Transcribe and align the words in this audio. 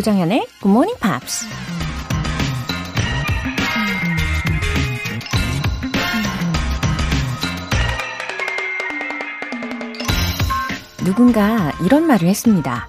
조정현의 0.00 0.46
Good 0.62 0.70
Morning 0.70 0.98
Pops. 0.98 1.46
누군가 11.04 11.72
이런 11.84 12.06
말을 12.06 12.28
했습니다. 12.28 12.88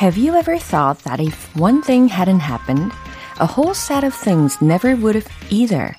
Have 0.00 0.24
you 0.24 0.38
ever 0.38 0.56
thought 0.58 1.02
that 1.02 1.20
if 1.20 1.36
one 1.60 1.82
thing 1.82 2.12
hadn't 2.12 2.42
happened, 2.42 2.92
a 3.40 3.48
whole 3.48 3.74
set 3.74 4.06
of 4.06 4.16
things 4.16 4.62
never 4.62 4.94
would 4.94 5.18
have 5.18 5.28
either? 5.50 5.94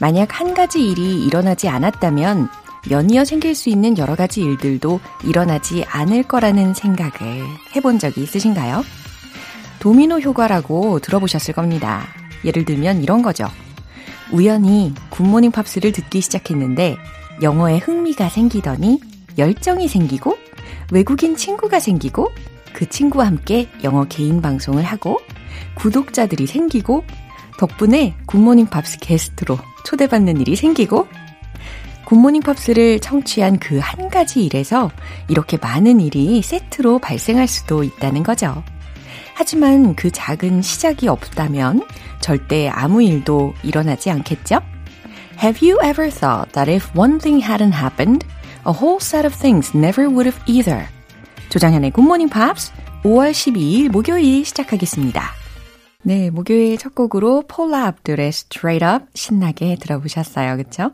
만약 0.00 0.40
한 0.40 0.54
가지 0.54 0.84
일이 0.84 1.24
일어나지 1.24 1.68
않았다면 1.68 2.48
연이어 2.90 3.24
생길 3.24 3.54
수 3.54 3.68
있는 3.68 3.96
여러 3.98 4.16
가지 4.16 4.40
일들도 4.40 4.98
일어나지 5.22 5.84
않을 5.84 6.24
거라는 6.24 6.74
생각을 6.74 7.46
해본 7.76 8.00
적이 8.00 8.22
있으신가요? 8.22 8.82
도미노 9.80 10.20
효과라고 10.20 11.00
들어보셨을 11.00 11.54
겁니다. 11.54 12.06
예를 12.44 12.64
들면 12.64 13.02
이런 13.02 13.22
거죠. 13.22 13.48
우연히 14.30 14.94
굿모닝 15.10 15.50
팝스를 15.50 15.92
듣기 15.92 16.20
시작했는데 16.20 16.96
영어에 17.42 17.78
흥미가 17.78 18.28
생기더니 18.28 19.00
열정이 19.38 19.88
생기고 19.88 20.36
외국인 20.92 21.36
친구가 21.36 21.80
생기고 21.80 22.30
그 22.72 22.88
친구와 22.88 23.26
함께 23.26 23.68
영어 23.82 24.04
개인 24.04 24.40
방송을 24.40 24.84
하고 24.84 25.18
구독자들이 25.74 26.46
생기고 26.46 27.04
덕분에 27.58 28.14
굿모닝 28.26 28.66
팝스 28.66 28.98
게스트로 29.00 29.58
초대받는 29.84 30.40
일이 30.40 30.56
생기고 30.56 31.08
굿모닝 32.04 32.42
팝스를 32.42 33.00
청취한 33.00 33.58
그 33.58 33.78
한 33.78 34.08
가지 34.08 34.44
일에서 34.44 34.90
이렇게 35.28 35.56
많은 35.56 36.00
일이 36.00 36.42
세트로 36.42 36.98
발생할 36.98 37.48
수도 37.48 37.82
있다는 37.84 38.22
거죠. 38.22 38.62
하지만 39.40 39.94
그 39.94 40.10
작은 40.10 40.60
시작이 40.60 41.08
없다면 41.08 41.86
절대 42.20 42.68
아무 42.68 43.02
일도 43.02 43.54
일어나지 43.62 44.10
않겠죠? 44.10 44.60
Have 45.42 45.66
you 45.66 45.80
ever 45.82 46.10
thought 46.10 46.52
that 46.52 46.70
if 46.70 46.90
one 46.94 47.18
thing 47.18 47.42
hadn't 47.42 47.72
happened, 47.72 48.26
a 48.66 48.74
whole 48.74 48.98
set 49.00 49.24
of 49.24 49.34
things 49.34 49.74
never 49.74 50.10
would 50.10 50.28
have 50.28 50.38
either? 50.46 50.86
조장현의 51.48 51.92
굿모닝 51.92 52.28
팝스 52.28 52.70
5월 53.02 53.30
12일 53.30 53.88
목요일 53.88 54.44
시작하겠습니다. 54.44 55.39
네, 56.02 56.30
목요일 56.30 56.78
첫 56.78 56.94
곡으로 56.94 57.42
폴라 57.46 57.84
압둘의 57.84 58.28
Straight 58.28 58.84
Up 58.84 59.04
신나게 59.12 59.76
들어보셨어요. 59.76 60.56
그쵸? 60.56 60.92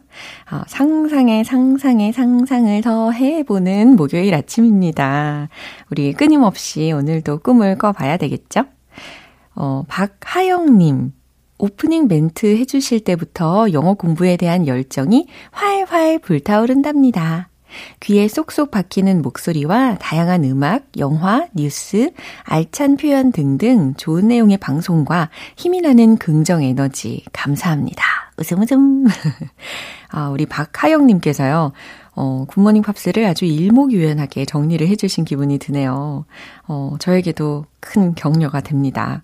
어, 0.51 0.63
상상의 0.67 1.45
상상의 1.45 2.13
상상을 2.13 2.81
더 2.83 3.13
해보는 3.13 3.95
목요일 3.95 4.35
아침입니다. 4.35 5.49
우리 5.91 6.13
끊임없이 6.13 6.91
오늘도 6.91 7.39
꿈을 7.39 7.79
꿔봐야 7.79 8.17
되겠죠? 8.17 8.65
어, 9.55 9.85
박하영님. 9.87 11.13
오프닝 11.59 12.09
멘트 12.09 12.57
해주실 12.59 13.01
때부터 13.05 13.73
영어 13.73 13.95
공부에 13.95 14.37
대한 14.37 14.67
열정이 14.67 15.27
활활 15.53 16.19
불타오른답니다. 16.19 17.49
귀에 18.01 18.29
쏙쏙 18.29 18.71
박히는 18.71 19.23
목소리와 19.23 19.97
다양한 19.99 20.45
음악, 20.45 20.85
영화, 20.99 21.47
뉴스, 21.55 22.11
알찬 22.45 22.97
표현 22.97 23.33
등등 23.33 23.95
좋은 23.95 24.29
내용의 24.29 24.59
방송과 24.59 25.31
힘이 25.57 25.81
나는 25.81 26.17
긍정 26.17 26.63
에너지 26.63 27.25
감사합니다. 27.33 28.05
웃음 28.39 28.61
웃음. 28.61 29.07
아, 30.11 30.29
우리 30.29 30.47
박하영님께서요. 30.47 31.73
어, 32.15 32.45
굿모닝 32.49 32.83
팝스를 32.83 33.27
아주 33.27 33.45
일목요연하게 33.45 34.47
정리를 34.47 34.87
해주신 34.89 35.25
기분이 35.25 35.59
드네요. 35.59 36.25
어, 36.67 36.97
저에게도 36.99 37.67
큰 37.81 38.15
격려가 38.15 38.61
됩니다. 38.61 39.23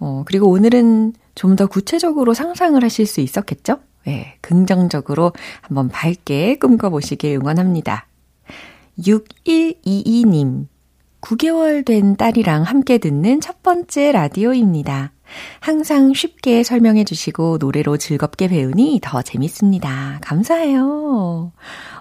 어, 0.00 0.22
그리고 0.26 0.48
오늘은 0.48 1.14
좀 1.38 1.54
더 1.54 1.66
구체적으로 1.66 2.34
상상을 2.34 2.82
하실 2.82 3.06
수 3.06 3.20
있었겠죠? 3.20 3.78
네, 4.04 4.36
긍정적으로 4.40 5.32
한번 5.60 5.88
밝게 5.88 6.56
꿈꿔보시길 6.56 7.36
응원합니다. 7.36 8.06
6122님, 8.98 10.66
9개월 11.20 11.84
된 11.84 12.16
딸이랑 12.16 12.62
함께 12.62 12.98
듣는 12.98 13.40
첫 13.40 13.62
번째 13.62 14.12
라디오입니다. 14.12 15.12
항상 15.60 16.14
쉽게 16.14 16.62
설명해 16.62 17.04
주시고 17.04 17.58
노래로 17.60 17.98
즐겁게 17.98 18.48
배우니 18.48 19.00
더 19.02 19.20
재밌습니다. 19.20 20.18
감사해요. 20.22 21.52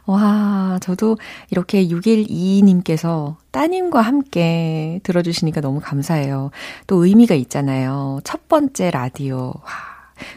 와, 0.06 0.80
저도 0.82 1.18
이렇게 1.52 1.86
6122님께서 1.88 3.36
따님과 3.52 4.02
함께 4.02 5.02
들어주시니까 5.04 5.60
너무 5.62 5.82
감사해요. 5.82 6.52
또 6.88 7.06
의미가 7.06 7.36
있잖아요. 7.36 8.20
첫 8.24 8.48
번째 8.48 8.92
라디오. 8.92 9.54
와. 9.62 9.87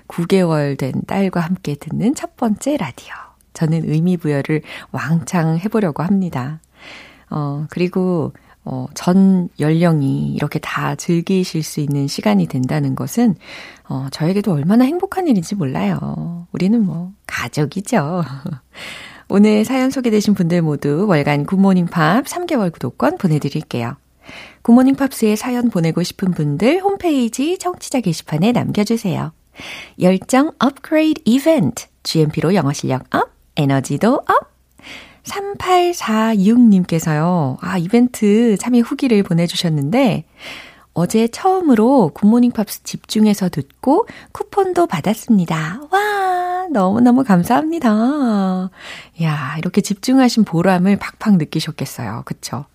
9개월 0.09 0.79
된 0.79 0.93
딸과 1.07 1.41
함께 1.41 1.75
듣는 1.75 2.15
첫 2.15 2.37
번째 2.37 2.77
라디오. 2.77 3.15
저는 3.53 3.83
의미 3.91 4.17
부여를 4.17 4.63
왕창 4.93 5.59
해보려고 5.59 6.03
합니다. 6.03 6.61
어, 7.31 7.67
그리고, 7.71 8.33
어, 8.65 8.87
전 8.95 9.49
연령이 9.59 10.33
이렇게 10.35 10.59
다 10.59 10.95
즐기실 10.95 11.63
수 11.63 11.81
있는 11.81 12.07
시간이 12.07 12.47
된다는 12.47 12.95
것은, 12.95 13.37
어, 13.89 14.09
저에게도 14.11 14.53
얼마나 14.53 14.85
행복한 14.85 15.29
일인지 15.29 15.55
몰라요. 15.55 16.47
우리는 16.53 16.85
뭐, 16.85 17.13
가족이죠. 17.27 18.23
오늘 19.29 19.65
사연 19.65 19.91
소개되신 19.91 20.35
분들 20.35 20.61
모두 20.63 21.07
월간 21.09 21.47
굿모닝 21.47 21.87
팝 21.87 22.25
3개월 22.25 22.73
구독권 22.73 23.17
보내드릴게요. 23.17 23.97
굿모닝 24.63 24.97
팝스에 24.97 25.37
사연 25.37 25.71
보내고 25.71 26.03
싶은 26.03 26.33
분들 26.33 26.81
홈페이지 26.81 27.57
청취자 27.59 28.01
게시판에 28.01 28.53
남겨주세요. 28.53 29.33
열정 30.01 30.53
업그레이드 30.59 31.21
이벤트. 31.25 31.87
GMP로 32.03 32.55
영어 32.55 32.73
실력 32.73 33.05
업, 33.15 33.31
에너지도 33.57 34.15
업. 34.15 34.51
3846님께서요. 35.25 37.59
아, 37.61 37.77
이벤트 37.79 38.57
참여 38.59 38.81
후기를 38.81 39.23
보내주셨는데, 39.23 40.25
어제 40.93 41.29
처음으로 41.29 42.11
굿모닝 42.15 42.53
팝스 42.53 42.83
집중해서 42.83 43.49
듣고 43.49 44.07
쿠폰도 44.33 44.87
받았습니다. 44.87 45.81
와, 45.91 46.67
너무너무 46.73 47.25
감사합니다. 47.25 48.71
야, 49.23 49.55
이렇게 49.59 49.81
집중하신 49.81 50.45
보람을 50.45 50.97
팍팍 50.97 51.37
느끼셨겠어요. 51.37 52.23
그쵸? 52.25 52.67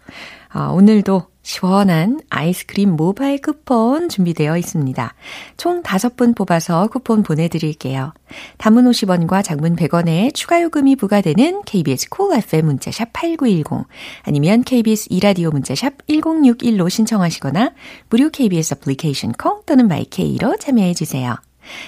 아, 0.57 0.69
오늘도 0.69 1.23
시원한 1.41 2.21
아이스크림 2.29 2.91
모바일 2.91 3.41
쿠폰 3.41 4.07
준비되어 4.07 4.57
있습니다. 4.57 5.13
총 5.57 5.83
5분 5.83 6.33
뽑아서 6.33 6.87
쿠폰 6.87 7.23
보내드릴게요. 7.23 8.13
단문 8.57 8.85
50원과 8.85 9.43
장문 9.43 9.75
100원에 9.75 10.33
추가 10.33 10.61
요금이 10.61 10.95
부과되는 10.95 11.63
KBS 11.65 12.07
콜 12.09 12.27
cool 12.27 12.37
FM 12.41 12.67
문자샵 12.67 13.11
8910 13.11 13.85
아니면 14.23 14.63
KBS 14.63 15.07
이라디오 15.09 15.51
문자샵 15.51 16.07
1061로 16.07 16.89
신청하시거나 16.89 17.73
무료 18.09 18.29
KBS 18.29 18.75
애플리케이션 18.75 19.33
콩 19.33 19.61
또는 19.65 19.89
마이케이로 19.89 20.55
참여해주세요. 20.55 21.35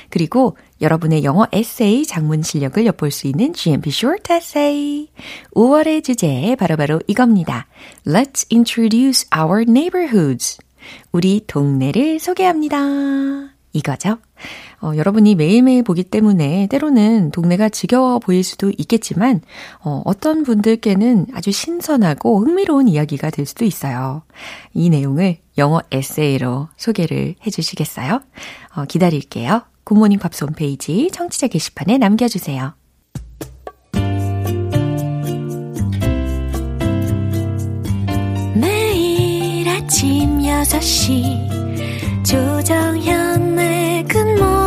그리고 0.10 0.58
여러분의 0.82 1.24
영어 1.24 1.48
에세이 1.52 2.06
장문 2.06 2.44
실력을 2.44 2.86
엿볼 2.86 3.12
수 3.12 3.28
있는 3.28 3.54
GMP 3.54 3.90
Short 3.90 4.32
Essay. 4.32 5.10
5월의 5.56 6.04
주제 6.04 6.56
바로 6.60 6.78
바로 6.78 7.00
이겁니다. 7.08 7.68
Let's 8.06 8.46
introduce 8.52 9.28
our 9.36 9.62
neighborhoods. 9.62 10.58
우리 11.12 11.42
동네를 11.48 12.20
소개합니다. 12.20 12.78
이거죠. 13.74 14.18
어, 14.82 14.92
여러분이 14.96 15.36
매일매일 15.36 15.84
보기 15.84 16.04
때문에 16.04 16.68
때로는 16.68 17.32
동네가 17.32 17.70
지겨워 17.70 18.20
보일 18.20 18.44
수도 18.44 18.72
있겠지만, 18.78 19.41
어, 19.84 20.02
어떤 20.06 20.44
분들께는 20.44 21.28
아주 21.34 21.52
신선하고 21.52 22.40
흥미로운 22.41 22.88
이야기가 22.88 23.32
될 23.32 23.46
수도 23.46 23.66
있어요. 23.66 24.22
이 24.74 24.90
내용을 24.90 25.38
영어 25.58 25.82
에세이로 25.91 26.70
소개를 26.78 27.35
해 27.46 27.50
주시겠어요? 27.50 28.22
어, 28.76 28.85
기다릴게요. 28.85 29.64
굿모닝 29.84 30.20
팝스 30.20 30.44
홈페이지 30.44 31.09
청취자 31.12 31.47
게시판에 31.47 31.97
남겨주세요. 31.97 32.73
매일 38.53 39.68
아침 39.70 40.40
6시 40.40 42.26
조정현의 42.26 44.03
굿모닝 44.09 44.66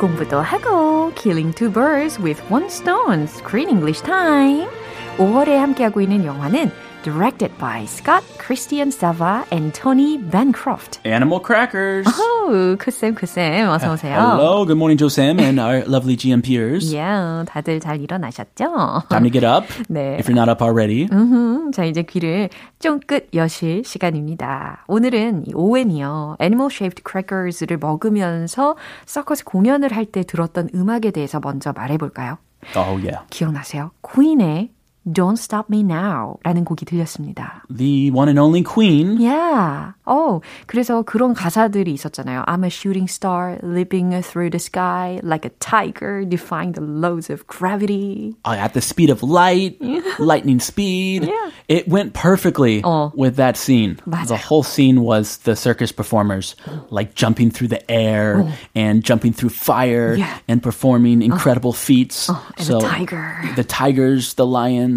공부도 0.00 0.40
하고 0.40 1.12
Killing 1.14 1.54
two 1.54 1.70
birds 1.70 2.18
with 2.18 2.40
one 2.50 2.66
stone. 2.66 3.24
Screen 3.24 3.68
English 3.68 4.02
time. 4.02 4.66
5월에 5.18 5.56
함께하고 5.56 6.00
있는 6.00 6.24
영화는 6.24 6.70
directed 7.03 7.51
by 7.57 7.85
Scott 7.85 8.23
Christian 8.37 8.91
Sava 8.91 9.45
and 9.51 9.73
Tony 9.73 10.17
Bancroft. 10.17 10.99
Animal 11.05 11.39
crackers. 11.39 12.05
오, 12.07 12.75
크쌤, 12.77 13.15
크쌤, 13.15 13.69
어서 13.69 13.93
오세요. 13.93 14.17
Hello, 14.19 14.65
good 14.65 14.77
morning, 14.77 14.97
Joe 14.97 15.09
Sam 15.09 15.39
and 15.39 15.59
our 15.59 15.83
lovely 15.87 16.15
GM 16.15 16.41
peers. 16.41 16.93
Yeah, 16.93 17.43
다들 17.45 17.79
잘 17.79 18.01
일어나셨죠? 18.01 19.07
Time 19.09 19.23
to 19.23 19.29
get 19.31 19.43
up. 19.45 19.65
네. 19.89 20.17
If 20.19 20.27
you're 20.29 20.37
not 20.37 20.49
up 20.49 20.61
already. 20.61 21.07
음, 21.11 21.71
자, 21.71 21.83
이제 21.85 22.03
귀를 22.03 22.49
쫑긋 22.79 23.29
여실 23.33 23.83
시간입니다. 23.83 24.85
오늘은 24.87 25.45
이 25.47 25.53
OM이요. 25.53 26.37
Animal 26.41 26.69
Shaped 26.71 27.03
Crackers를 27.09 27.77
먹으면서 27.77 28.75
서커스 29.05 29.45
공연을 29.45 29.91
할 29.95 30.05
때 30.11 30.23
들었던 30.23 30.69
음악에 30.75 31.11
대해서 31.11 31.39
먼저 31.41 31.71
말해볼까요? 31.71 32.37
Oh 32.75 32.97
yeah. 32.99 33.19
기억나세요? 33.29 33.91
퀸의 34.03 34.71
Don't 35.08 35.38
Stop 35.38 35.70
Me 35.70 35.84
Now 35.84 36.34
라는 36.42 36.64
곡이 36.64 36.84
들렸습니다. 36.84 37.62
The 37.70 38.10
one 38.10 38.26
and 38.28 38.40
only 38.40 38.64
Queen. 38.64 39.20
Yeah. 39.20 39.94
어, 40.04 40.40
그래서 40.66 41.02
그런 41.02 41.32
가사들이 41.32 41.92
있었잖아요. 41.92 42.42
I'm 42.48 42.64
a 42.64 42.70
shooting 42.70 43.06
star 43.08 43.56
leaping 43.62 44.10
through 44.22 44.50
the 44.50 44.58
sky 44.58 45.20
like 45.22 45.44
a 45.46 45.50
tiger 45.60 46.24
defying 46.24 46.72
the 46.72 46.82
laws 46.82 47.30
of 47.30 47.46
gravity. 47.46 48.34
uh, 48.44 48.56
at 48.58 48.74
the 48.74 48.80
speed 48.80 49.08
of 49.10 49.22
light, 49.22 49.78
lightning 50.18 50.58
speed. 50.58 51.22
Yeah. 51.22 51.50
It 51.68 51.86
went 51.86 52.12
perfectly 52.14 52.82
어. 52.82 53.12
with 53.14 53.36
that 53.36 53.56
scene. 53.56 53.98
맞아요. 54.08 54.26
The 54.26 54.36
whole 54.36 54.64
scene 54.64 55.02
was 55.02 55.38
the 55.46 55.54
circus 55.54 55.92
performers 55.92 56.56
like 56.90 57.14
jumping 57.14 57.50
through 57.52 57.68
the 57.68 57.82
air 57.88 58.42
and 58.74 59.04
jumping 59.04 59.32
through 59.32 59.50
fire 59.50 60.16
Yeah. 60.18 60.34
and 60.48 60.60
performing 60.60 61.22
incredible 61.22 61.72
feats. 61.72 62.28
and 62.28 62.66
the 62.66 62.80
tiger. 62.80 63.38
The 63.54 63.62
tigers, 63.62 64.34
the 64.34 64.46
lions. 64.46 64.89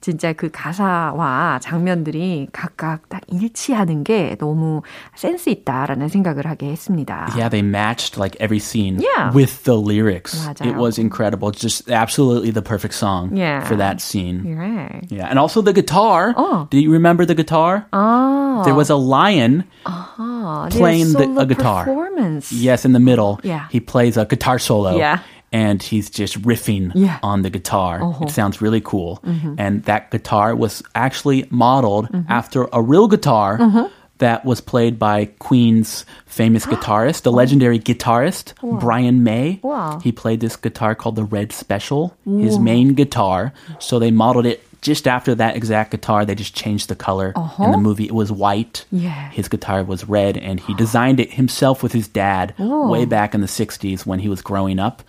진짜 0.00 0.32
그 0.32 0.50
가사와 0.50 1.58
장면들이 1.60 2.48
각각 2.52 3.08
딱 3.08 3.20
일치하는 3.28 4.04
게 4.04 4.36
너무 4.38 4.82
센스 5.14 5.50
있다라는 5.50 6.08
생각을 6.08 6.46
하게 6.46 6.70
했습니다. 6.70 7.28
Yeah, 7.34 7.48
they 7.48 7.62
matched 7.62 8.18
like 8.18 8.36
every 8.40 8.58
scene 8.60 8.98
Yeah. 9.00 9.30
with 9.34 9.64
the 9.64 9.76
lyrics. 9.76 10.36
맞아요. 10.46 10.70
It 10.70 10.76
was 10.78 10.98
incredible. 10.98 11.50
Just 11.52 11.90
absolutely 11.90 12.50
the 12.50 12.62
perfect 12.62 12.94
song 12.94 13.30
Yeah. 13.36 13.64
for 13.64 13.76
that 13.76 14.00
scene. 14.00 14.42
Right. 14.56 15.06
Yeah, 15.10 15.28
and 15.28 15.38
also 15.38 15.62
the 15.62 15.72
guitar. 15.72 16.34
Oh. 16.36 16.66
Do 16.70 16.78
you 16.78 16.90
remember 16.90 17.24
the 17.26 17.34
guitar? 17.34 17.86
아, 17.92 18.62
There 18.64 18.74
was 18.74 18.90
a 18.90 18.96
lion 18.96 19.64
아, 19.84 20.68
playing 20.70 21.12
the- 21.12 21.24
solo 21.24 21.40
a 21.42 21.46
guitar. 21.46 21.84
performance. 21.84 22.52
Yes, 22.52 22.84
in 22.84 22.92
the 22.92 23.00
middle. 23.00 23.38
Yeah. 23.42 23.66
He 23.70 23.80
plays 23.80 24.16
a 24.16 24.24
guitar 24.24 24.58
solo. 24.58 24.96
Yeah. 24.96 25.18
And 25.51 25.83
he's 25.83 26.09
just 26.09 26.41
riffing 26.43 26.91
Yeah. 26.95 27.19
on 27.23 27.41
the 27.41 27.49
guitar. 27.49 28.01
Uh-huh. 28.01 28.25
It 28.25 28.31
sounds 28.31 28.61
really 28.61 28.79
cool. 28.81 29.19
Mm-hmm. 29.25 29.55
And 29.57 29.83
that 29.83 30.09
guitar 30.11 30.55
was 30.55 30.81
actually 30.95 31.45
modeled 31.49 32.07
after 32.29 32.69
a 32.71 32.81
real 32.81 33.07
guitar 33.09 33.57
Uh-huh. 33.61 33.89
that 34.19 34.45
was 34.45 34.61
played 34.61 34.97
by 34.97 35.25
Queen's 35.39 36.05
famous 36.25 36.65
guitarist, 36.73 37.23
the 37.23 37.31
legendary 37.33 37.79
guitarist, 37.79 38.53
Brian 38.79 39.23
May. 39.23 39.59
Wow. 39.61 39.99
He 40.01 40.11
played 40.13 40.39
this 40.39 40.55
guitar 40.55 40.95
called 40.95 41.15
the 41.17 41.25
Red 41.25 41.51
Special, 41.51 42.15
his 42.25 42.57
main 42.57 42.93
guitar. 42.93 43.51
So 43.79 43.99
they 43.99 44.11
modeled 44.11 44.45
it 44.45 44.63
just 44.81 45.07
after 45.07 45.35
that 45.35 45.55
exact 45.55 45.91
guitar. 45.91 46.25
They 46.25 46.35
just 46.35 46.55
changed 46.55 46.89
the 46.89 46.95
color. 46.95 47.33
In 47.59 47.71
the 47.71 47.77
movie, 47.77 48.05
it 48.05 48.13
was 48.15 48.31
white. 48.31 48.85
Uh-huh. 48.91 49.01
Yeah. 49.03 49.29
His 49.31 49.47
guitar 49.47 49.83
was 49.83 50.05
red, 50.09 50.37
and 50.37 50.59
he 50.59 50.73
designed 50.73 51.19
it 51.19 51.33
himself 51.33 51.83
with 51.83 51.91
his 51.93 52.07
dad 52.07 52.53
way 52.57 53.05
back 53.05 53.33
in 53.35 53.41
the 53.41 53.47
'60s 53.47 54.05
when 54.05 54.19
he 54.19 54.29
was 54.29 54.41
growing 54.41 54.79
up. 54.79 55.03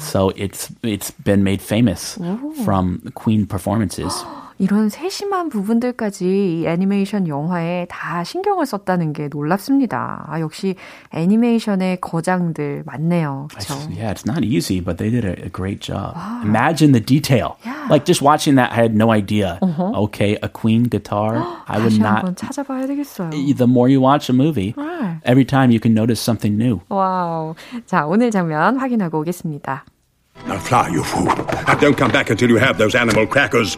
So 0.00 0.30
it's 0.36 0.72
it's 0.82 1.10
been 1.10 1.42
made 1.44 1.60
famous 1.60 2.18
from 2.64 3.12
Queen 3.14 3.46
performances. 3.46 4.12
이런 4.58 4.88
세심한 4.88 5.50
부분들까지 5.50 6.60
이 6.62 6.66
애니메이션 6.66 7.28
영화에 7.28 7.86
다 7.90 8.24
신경을 8.24 8.64
썼다는 8.64 9.12
게 9.12 9.28
놀랍습니다. 9.30 10.24
아, 10.28 10.40
역시 10.40 10.76
애니메이션의 11.12 12.00
거장들 12.00 12.82
많네요. 12.86 13.48
그렇죠? 13.50 13.74
yeah, 13.90 14.10
it's 14.12 14.24
not 14.26 14.42
easy, 14.44 14.80
but 14.80 14.96
they 14.96 15.10
did 15.10 15.26
a, 15.26 15.36
a 15.44 15.50
great 15.50 15.80
job. 15.80 16.16
Imagine 16.42 16.92
the 16.92 17.04
detail. 17.04 17.56
Like 17.90 18.06
just 18.06 18.22
watching 18.22 18.56
that, 18.56 18.72
I 18.72 18.76
had 18.80 18.94
no 18.96 19.10
idea. 19.12 19.58
Okay, 19.62 20.38
a 20.42 20.48
Queen 20.48 20.84
guitar. 20.88 21.36
I 21.68 21.78
would 21.78 21.98
not. 22.00 22.24
한번 22.24 22.34
찾아봐야 22.36 22.86
되겠어요. 22.86 23.30
The 23.30 23.66
more 23.68 23.88
you 23.92 24.00
watch 24.00 24.30
a 24.30 24.34
movie, 24.34 24.72
Right. 24.76 25.20
every 25.24 25.44
time 25.44 25.70
you 25.70 25.80
can 25.80 25.92
notice 25.92 26.20
something 26.20 26.56
new. 26.56 26.80
와우. 26.88 27.54
자, 27.84 28.06
오늘 28.06 28.30
장면 28.30 28.78
확인하고 28.78 29.20
오겠습니다. 29.20 29.84
Now 30.46 30.58
fly, 30.58 30.88
you 30.88 31.02
fool. 31.02 31.30
And 31.30 31.80
don't 31.80 31.96
come 31.96 32.10
back 32.12 32.30
until 32.30 32.48
you 32.48 32.56
have 32.56 32.78
those 32.78 32.94
animal 32.94 33.26
crackers. 33.26 33.76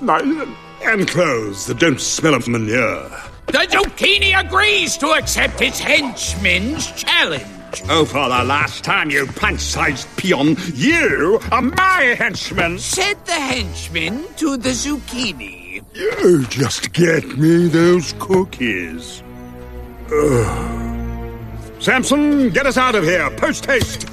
And 0.00 1.08
clothes 1.08 1.66
that 1.66 1.78
don't 1.78 2.00
smell 2.00 2.34
of 2.34 2.46
manure. 2.48 3.10
The 3.46 3.58
Zucchini 3.58 4.38
agrees 4.38 4.96
to 4.98 5.08
accept 5.12 5.60
his 5.60 5.78
henchman's 5.78 6.90
challenge. 6.92 7.46
Oh, 7.88 8.04
for 8.04 8.28
the 8.28 8.44
last 8.44 8.84
time, 8.84 9.10
you 9.10 9.26
pint-sized 9.26 10.08
peon, 10.16 10.56
you 10.74 11.38
are 11.52 11.62
my 11.62 12.14
henchman. 12.16 12.78
Said 12.78 13.24
the 13.26 13.32
henchman 13.32 14.24
to 14.36 14.56
the 14.56 14.70
zucchini. 14.70 15.84
You 15.94 16.46
just 16.46 16.92
get 16.92 17.36
me 17.36 17.68
those 17.68 18.14
cookies. 18.18 19.22
Ugh. 20.10 21.32
Samson, 21.80 22.50
get 22.50 22.66
us 22.66 22.78
out 22.78 22.94
of 22.94 23.04
here, 23.04 23.30
post 23.32 23.66
haste. 23.66 24.08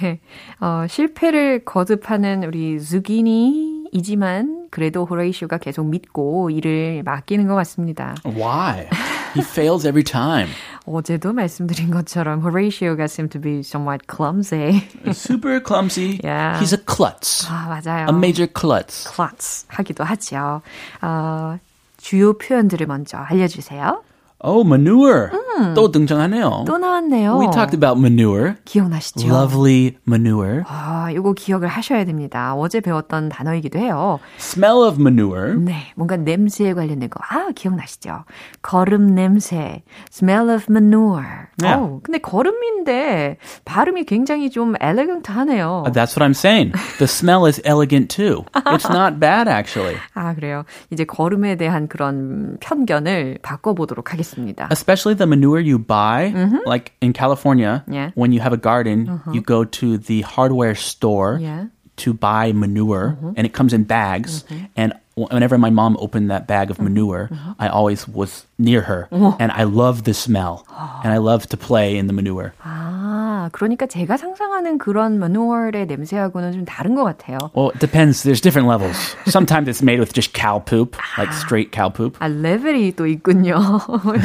네. 0.00 0.20
어, 0.60 0.86
실패를 0.88 1.64
거듭하는 1.64 2.44
우리 2.44 2.78
zucchini이지만 2.78 4.68
그래도 4.70 5.04
호레이쇼가 5.04 5.58
계속 5.58 5.86
믿고 5.86 6.50
일을 6.50 7.02
맡기는 7.04 7.46
것 7.46 7.54
같습니다. 7.54 8.14
Why? 8.24 8.88
he 9.36 9.42
fails 9.42 9.86
every 9.86 10.04
time. 10.04 10.48
어제도 10.84 11.32
말씀드린 11.32 11.90
것처럼 11.90 12.40
호레이쇼가 12.40 13.04
seem 13.04 13.28
to 13.28 13.40
be 13.40 13.60
somewhat 13.60 14.06
clumsy. 14.08 14.82
Super 15.12 15.60
clumsy. 15.64 16.20
Yeah. 16.22 16.60
He's 16.60 16.72
a 16.72 16.78
klutz. 16.84 17.46
아, 17.48 17.66
맞아요. 17.68 18.06
A 18.08 18.14
major 18.14 18.46
klutz. 18.52 19.04
klutz 19.08 19.66
하기도 19.68 20.04
하죠. 20.04 20.62
어, 21.02 21.58
주요 21.96 22.34
표현들을 22.38 22.86
먼저 22.86 23.18
알려주세요. 23.18 24.02
Oh, 24.48 24.62
manure. 24.64 25.30
또 25.74 25.90
등장하네요. 25.90 26.64
또 26.66 26.78
나왔네요. 26.78 27.38
We 27.40 27.50
talked 27.50 27.74
about 27.74 27.98
manure. 27.98 28.54
기억나시죠? 28.64 29.26
Lovely 29.26 29.96
manure. 30.06 30.62
아, 30.68 31.10
이거 31.10 31.32
기억을 31.32 31.66
하셔야 31.66 32.04
됩니다. 32.04 32.54
어제 32.54 32.80
배웠던 32.80 33.30
단어이기도 33.30 33.78
해요. 33.78 34.20
Smell 34.38 34.86
of 34.86 35.00
manure. 35.00 35.56
네, 35.56 35.92
뭔가 35.96 36.16
냄새에 36.16 36.74
관련된 36.74 37.10
거. 37.10 37.18
아, 37.28 37.50
기억나시죠? 37.54 38.24
거름 38.62 39.14
냄새. 39.16 39.82
Smell 40.12 40.50
of 40.50 40.66
manure. 40.70 41.48
Yeah. 41.60 41.82
어, 41.82 42.00
근데 42.04 42.18
거름인데 42.18 43.38
발음이 43.64 44.04
굉장히 44.04 44.50
좀 44.50 44.74
엘레강트하네요. 44.78 45.84
That's 45.92 46.14
what 46.14 46.22
I'm 46.22 46.36
saying. 46.36 46.72
The 46.98 47.08
smell 47.08 47.46
is 47.46 47.60
elegant 47.64 48.14
too. 48.14 48.44
It's 48.54 48.88
not 48.88 49.18
bad 49.18 49.48
actually. 49.48 49.96
아, 50.14 50.34
그래요. 50.34 50.64
이제 50.92 51.04
거름에 51.04 51.56
대한 51.56 51.88
그런 51.88 52.58
편견을 52.60 53.38
바꿔보도록 53.42 54.12
하겠습니다. 54.12 54.35
Especially 54.70 55.14
the 55.14 55.26
manure 55.26 55.60
you 55.60 55.78
buy, 55.78 56.32
mm-hmm. 56.34 56.58
like 56.66 56.92
in 57.00 57.12
California, 57.12 57.84
Yeah. 57.88 58.10
when 58.14 58.32
you 58.32 58.40
have 58.40 58.52
a 58.52 58.56
garden, 58.56 59.08
uh-huh. 59.08 59.32
you 59.32 59.40
go 59.40 59.64
to 59.64 59.98
the 59.98 60.20
hardware 60.22 60.74
store 60.74 61.38
Yeah. 61.40 61.66
to 62.04 62.12
buy 62.12 62.52
manure, 62.52 63.16
mm-hmm. 63.16 63.32
and 63.36 63.46
it 63.46 63.52
comes 63.52 63.72
in 63.72 63.84
bags. 63.84 64.44
Mm-hmm. 64.44 64.64
And 64.76 64.92
whenever 65.16 65.56
my 65.56 65.70
mom 65.70 65.96
opened 65.98 66.30
that 66.30 66.46
bag 66.46 66.70
of 66.70 66.78
manure, 66.80 67.30
I 67.58 67.68
always 67.68 68.06
was 68.06 68.44
near 68.58 68.82
her, 68.82 69.08
and 69.10 69.50
I 69.52 69.64
love 69.64 70.04
the 70.04 70.12
smell, 70.12 70.66
and 71.02 71.12
I 71.12 71.16
love 71.18 71.46
to 71.48 71.56
play 71.56 71.96
in 71.96 72.06
the 72.06 72.12
manure. 72.12 72.52
Ah. 72.64 73.25
아, 73.46 73.48
그러니까 73.52 73.86
제가 73.86 74.16
상상하는 74.16 74.76
그런 74.78 75.20
마누얼의 75.20 75.86
냄새하고는 75.86 76.52
좀 76.52 76.64
다른 76.64 76.96
것 76.96 77.04
같아요. 77.04 77.38
Well, 77.54 77.70
it 77.72 77.78
depends. 77.78 78.24
There's 78.24 78.40
different 78.40 78.68
levels. 78.68 78.98
Sometimes 79.26 79.68
it's 79.68 79.82
made 79.82 80.00
with 80.00 80.12
just 80.12 80.34
cow 80.34 80.58
poop, 80.58 80.96
like 81.16 81.32
straight 81.32 81.70
cow 81.70 81.88
poop. 81.88 82.18
아, 82.18 82.26
레벨이 82.26 82.96
또 82.96 83.06
있군요. 83.06 83.54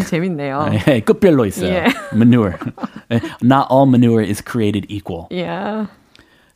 재밌네요. 0.09 0.71
예, 0.87 1.01
끝별로 1.01 1.45
있어요. 1.45 1.71
Yeah. 1.71 1.93
Manure. 2.13 2.57
Not 3.43 3.67
all 3.69 3.85
manure 3.85 4.23
is 4.23 4.41
created 4.41 4.87
equal. 4.89 5.27
Yeah. 5.29 5.85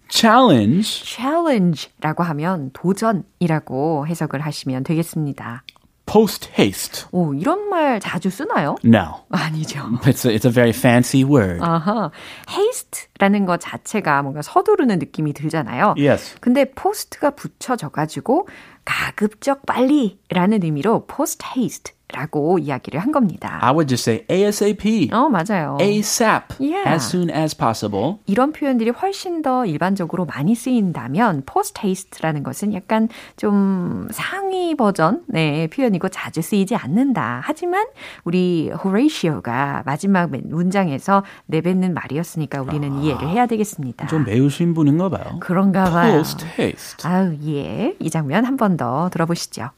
Challenge. 0.10 0.88
challenge라고 0.88 2.24
하면 2.24 2.72
도전이라고 2.74 4.08
해석을 4.08 4.42
하시면 4.42 4.84
되겠습니다. 4.84 5.64
Post 6.06 6.50
haste. 6.58 7.08
오, 7.12 7.34
이런 7.34 7.68
말 7.70 8.00
자주 8.00 8.30
쓰나요? 8.30 8.76
No. 8.86 9.26
아니죠. 9.30 9.80
It's 10.04 10.28
a, 10.30 10.36
it's 10.38 10.46
a 10.46 10.52
very 10.52 10.70
fancy 10.70 11.24
word. 11.24 11.60
아하. 11.64 12.12
haste라는 12.48 13.46
것 13.46 13.60
자체가 13.60 14.22
뭔가 14.22 14.42
서두르는 14.44 15.00
느낌이 15.00 15.34
들잖아요. 15.34 15.96
Yes. 15.98 16.36
근데 16.40 16.66
post가 16.66 17.32
붙여져 17.32 17.90
가지고 17.90 18.48
가급적 18.86 19.66
빨리라는 19.66 20.64
의미로 20.64 21.08
post 21.08 21.44
haste 21.58 21.95
라고 22.14 22.60
이야기를 22.60 23.00
한 23.00 23.12
겁니다. 23.12 23.58
I 23.62 23.72
would 23.72 23.88
just 23.88 24.10
say 24.10 24.26
ASAP. 24.30 25.10
어, 25.12 25.28
맞아요. 25.28 25.78
ASAP. 25.82 26.56
Yeah. 26.60 26.92
As 26.94 27.06
soon 27.08 27.30
as 27.32 27.58
possible. 27.58 28.18
이런 28.28 28.52
표현들이 28.54 28.92
훨씬 28.92 29.42
더 29.42 29.66
일반적으로 29.66 30.26
많이 30.26 30.54
쓰인다면 30.56 31.44
post 31.46 31.82
haste라는 31.84 32.44
것은 32.44 32.74
약간 32.74 33.10
좀 33.38 34.08
상위 34.12 34.76
버전의 34.76 35.70
표현이고 35.70 36.10
자주 36.10 36.42
쓰이지 36.42 36.76
않는다. 36.76 37.42
하지만 37.44 37.86
우리 38.24 38.70
호레이시오가 38.70 39.84
마지막 39.86 40.30
문장에서 40.32 41.24
내뱉는 41.48 41.94
말이었으니까 41.94 42.62
우리는 42.62 43.00
이해를 43.02 43.28
해야 43.30 43.46
되겠습니다. 43.48 44.08
좀 44.08 44.24
매우신 44.26 44.74
분인가 44.74 45.10
봐요. 45.10 45.38
그런가 45.40 45.86
봐요. 45.86 46.14
Post 46.18 46.46
haste. 46.60 47.10
아우 47.10 47.36
예. 47.48 47.96
이 48.00 48.10
장면 48.10 48.46
한 48.46 48.56
번 48.58 48.76
더 48.78 49.10
들어보시죠. 49.10 49.70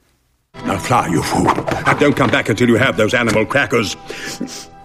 Now 0.65 0.77
fly, 0.77 1.07
you 1.07 1.23
fool. 1.23 1.49
And 1.49 1.99
don't 1.99 2.15
come 2.15 2.29
back 2.29 2.49
until 2.49 2.67
you 2.67 2.75
have 2.75 2.97
those 2.97 3.13
animal 3.13 3.45
crackers. 3.45 3.95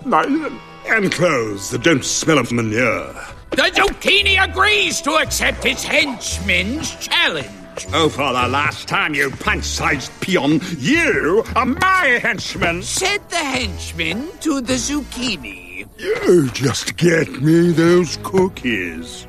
And 0.05 1.12
clothes 1.12 1.71
that 1.71 1.83
don't 1.83 2.05
smell 2.05 2.38
of 2.38 2.52
manure. 2.52 3.14
The 3.50 3.71
zucchini 3.71 4.43
agrees 4.43 5.00
to 5.02 5.12
accept 5.12 5.64
his 5.64 5.83
henchman's 5.83 6.95
challenge. 6.97 7.49
Oh, 7.93 8.09
for 8.09 8.33
the 8.33 8.49
last 8.49 8.87
time, 8.87 9.14
you 9.14 9.31
pint-sized 9.31 10.12
peon, 10.21 10.61
you 10.79 11.43
are 11.57 11.67
my 11.67 12.19
henchman. 12.23 12.83
Said 12.83 13.29
the 13.31 13.37
henchman 13.37 14.29
to 14.41 14.61
the 14.61 14.75
zucchini. 14.75 15.87
You 15.99 16.50
just 16.50 16.97
get 16.97 17.43
me 17.43 17.73
those 17.73 18.19
cookies. 18.23 19.26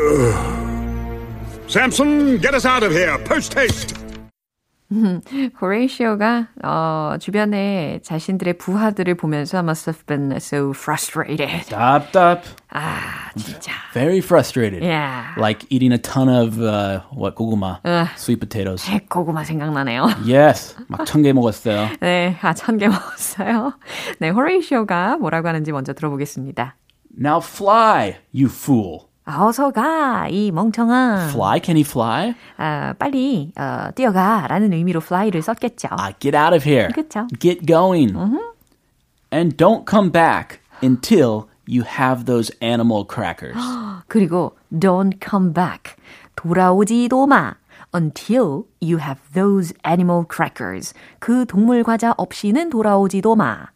Ugh. 0.00 1.22
Samson, 1.68 2.38
get 2.38 2.54
us 2.54 2.64
out 2.64 2.82
of 2.82 2.92
here, 2.92 3.18
post 3.20 3.54
haste. 3.54 3.94
호레이시오가 5.60 6.48
어, 6.64 7.16
주변에 7.20 7.98
자신들의 8.02 8.58
부하들을 8.58 9.14
보면서 9.16 9.58
must 9.60 9.90
have 9.90 10.04
been 10.06 10.32
so 10.36 10.70
frustrated. 10.70 11.50
Stop, 11.62 12.06
stop. 12.08 12.42
아, 12.70 13.30
진짜. 13.36 13.72
Very 13.92 14.18
frustrated. 14.18 14.82
Yeah. 14.84 15.34
Like 15.36 15.66
eating 15.70 15.92
a 15.92 15.98
ton 15.98 16.28
of, 16.28 16.60
uh, 16.60 17.00
what, 17.16 17.34
고구마. 17.34 17.80
Ugh. 17.84 18.08
Sweet 18.16 18.40
potatoes. 18.40 18.86
핵고구마 18.88 19.44
생각나네요. 19.44 20.06
Yes. 20.24 20.76
막 20.88 21.04
천 21.06 21.22
개 21.22 21.32
먹었어요. 21.32 21.88
네, 22.00 22.36
아, 22.42 22.54
천 22.54 22.78
개 22.78 22.88
먹었어요. 22.88 23.72
네, 24.20 24.28
호레이시오가 24.30 25.16
뭐라고 25.18 25.48
하는지 25.48 25.72
먼저 25.72 25.92
들어보겠습니다. 25.94 26.76
Now 27.18 27.40
fly, 27.42 28.16
you 28.34 28.46
fool. 28.48 29.08
아, 29.28 29.44
어서 29.44 29.72
가, 29.72 30.28
이 30.28 30.52
멍청아. 30.52 31.30
Fly? 31.30 31.60
Can 31.60 31.76
he 31.76 31.82
fly? 31.82 32.34
아, 32.56 32.94
빨리 32.96 33.52
어, 33.58 33.90
뛰어가 33.96 34.46
라는 34.46 34.72
의미로 34.72 35.00
fly를 35.00 35.42
썼겠죠. 35.42 35.88
Ah, 35.90 36.14
get 36.20 36.36
out 36.36 36.54
of 36.54 36.62
here. 36.64 36.88
그쵸. 36.92 37.26
Get 37.40 37.66
going. 37.66 38.14
And 39.32 39.56
don't 39.56 39.84
come 39.84 40.12
back 40.12 40.60
until 40.80 41.48
you 41.66 41.82
have 41.82 42.26
those 42.26 42.52
animal 42.62 43.04
crackers. 43.04 43.58
그리고 44.06 44.56
don't 44.72 45.18
come 45.20 45.52
back. 45.52 45.96
돌아오지도 46.36 47.26
마. 47.26 47.54
until 47.92 48.66
you 48.80 48.98
have 48.98 49.18
those 49.34 49.74
animal 49.84 50.24
crackers. 50.24 50.94
그 51.18 51.46
동물 51.46 51.82
과자 51.82 52.14
없이는 52.16 52.70
돌아오지도 52.70 53.34
마. 53.34 53.66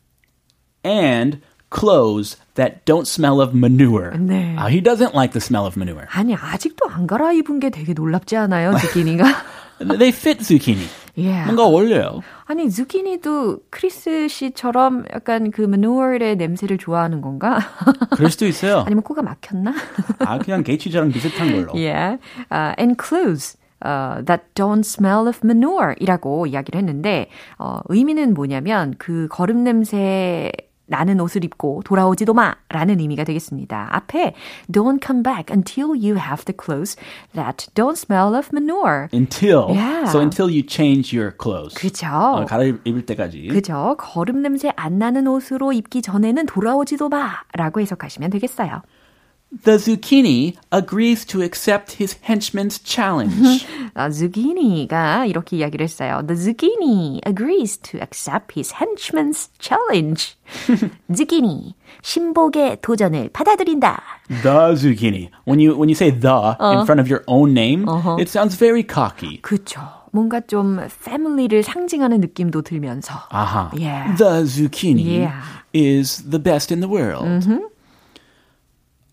and 0.85 1.41
clothes 1.71 2.37
that 2.55 2.85
don't 2.85 3.07
smell 3.07 3.41
of 3.41 3.55
manure. 3.55 4.11
네. 4.19 4.55
Ah, 4.59 4.69
he 4.69 4.81
doesn't 4.81 5.15
like 5.15 5.33
the 5.33 5.41
smell 5.41 5.65
of 5.67 5.77
manure. 5.79 6.07
아니, 6.13 6.35
아직도 6.35 6.89
안 6.91 7.07
갈아입은 7.07 7.61
게 7.61 7.71
되게 7.71 7.93
놀랍지 7.93 8.37
않아요, 8.37 8.77
zucchini가? 8.77 9.25
They 9.81 10.09
fit 10.09 10.43
zucchini. 10.45 10.87
yeah. 11.17 11.45
뭔가 11.47 11.65
어울려요. 11.65 12.21
아니, 12.47 12.69
zucchini도 12.69 13.61
크리스 13.71 14.29
씨처럼 14.29 15.05
약간 15.15 15.51
그 15.51 15.63
manure의 15.63 16.37
냄새를 16.37 16.77
좋아하는 16.77 17.21
건가? 17.21 17.61
그럴 18.11 18.31
수도 18.31 18.47
있어요. 18.47 18.81
아니면 18.85 19.03
코가 19.03 19.23
막혔나? 19.23 19.73
아, 20.19 20.39
그냥 20.39 20.63
게이치저랑 20.65 21.13
비슷한 21.13 21.53
걸로. 21.53 21.73
yeah. 21.75 22.19
Uh, 22.51 22.75
and 22.79 22.97
clothes. 22.99 23.57
Uh, 23.83 24.21
that 24.27 24.45
don't 24.55 24.85
smell 24.85 25.27
of 25.27 25.41
manure 25.43 25.95
이라고 25.99 26.45
이야기를 26.45 26.79
했는데, 26.79 27.31
어, 27.59 27.81
의미는 27.89 28.35
뭐냐면, 28.35 28.95
그 28.99 29.27
거름 29.31 29.65
냄새 29.65 30.53
나는 30.91 31.21
옷을 31.21 31.45
입고 31.45 31.83
돌아오지도 31.85 32.35
마 32.35 32.55
라는 32.69 33.01
의미가 33.01 33.25
되겠습니다. 33.25 33.89
앞에 33.93 34.35
don't 34.71 35.05
come 35.05 35.23
back 35.23 35.47
until 35.51 35.91
you 35.91 36.17
have 36.19 36.45
the 36.45 36.55
clothes 36.55 36.97
that 37.35 37.69
don't 37.75 37.97
smell 37.97 38.35
of 38.35 38.51
manure. 38.53 39.09
Until. 39.13 39.71
Yeah. 39.71 40.11
So 40.11 40.21
until 40.21 40.51
you 40.51 40.63
change 40.67 41.17
your 41.17 41.33
clothes. 41.41 41.75
그죠? 41.75 42.09
어, 42.09 42.45
갈아입을 42.45 43.07
때까지. 43.07 43.49
그죠? 43.49 43.95
거름 43.99 44.43
냄새 44.43 44.73
안 44.77 44.99
나는 44.99 45.27
옷으로 45.29 45.73
입기 45.73 46.03
전에는 46.03 46.47
돌아오지도 46.47 47.09
마 47.09 47.31
라고 47.55 47.81
해석하시면 47.81 48.31
되겠어요. 48.31 48.83
The 49.64 49.78
zucchini 49.78 50.58
agrees 50.72 51.24
to 51.28 51.42
accept 51.42 51.94
his 51.94 52.18
henchman's 52.28 52.78
challenge. 52.84 53.66
아, 53.94 54.10
zucchini가 54.10 55.26
이렇게 55.26 55.56
이야기를 55.58 55.84
했어요. 55.86 56.22
The 56.28 56.36
zucchini 56.36 57.22
agrees 57.26 57.78
to 57.78 58.00
accept 58.02 58.60
his 58.60 58.74
henchman's 58.74 59.48
challenge. 59.60 60.36
zucchini, 61.10 61.74
신복의 62.02 62.80
도전을 62.82 63.30
받아들인다. 63.32 64.02
the 64.44 64.76
zucchini. 64.76 65.30
When 65.46 65.60
you 65.62 65.78
when 65.78 65.88
you 65.88 65.96
say 65.96 66.12
the 66.12 66.58
in 66.60 66.84
front 66.84 67.00
of 67.00 67.08
your 67.08 67.24
own 67.28 67.54
name, 67.54 67.88
it 68.20 68.28
sounds 68.28 68.58
very 68.58 68.84
cocky. 68.84 69.40
그쵸. 69.42 69.80
뭔가 70.12 70.42
좀 70.42 70.80
family를 70.80 71.64
상징하는 71.64 72.20
느낌도 72.20 72.62
들면서. 72.62 73.14
Aha. 73.32 73.72
Yeah. 73.74 74.16
The 74.18 74.44
zucchini 74.44 75.04
Yeah. 75.24 75.44
is 75.74 76.24
the 76.30 76.40
best 76.40 76.74
in 76.74 76.82
the 76.82 76.90
world. 76.90 77.48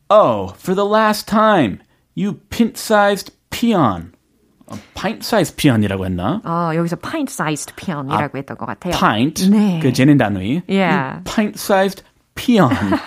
Oh, 0.08 0.54
for 0.58 0.74
the 0.74 0.84
last 0.84 1.26
time, 1.26 1.80
you 2.14 2.40
pint-sized 2.50 3.32
peon. 3.50 4.12
어, 4.66 4.76
pint-sized 4.94 5.56
peon이라고 5.56 6.04
했나? 6.06 6.40
어, 6.44 6.74
여기서 6.74 6.96
pint-sized 6.96 7.74
peon이라고 7.76 8.38
했던 8.38 8.56
것 8.56 8.66
같아요. 8.66 8.92
pint, 8.92 9.50
네. 9.50 9.80
그 9.80 9.92
재는 9.92 10.18
단위. 10.18 10.62
Yeah. 10.68 11.22
You 11.24 12.02
peon. 12.37 12.69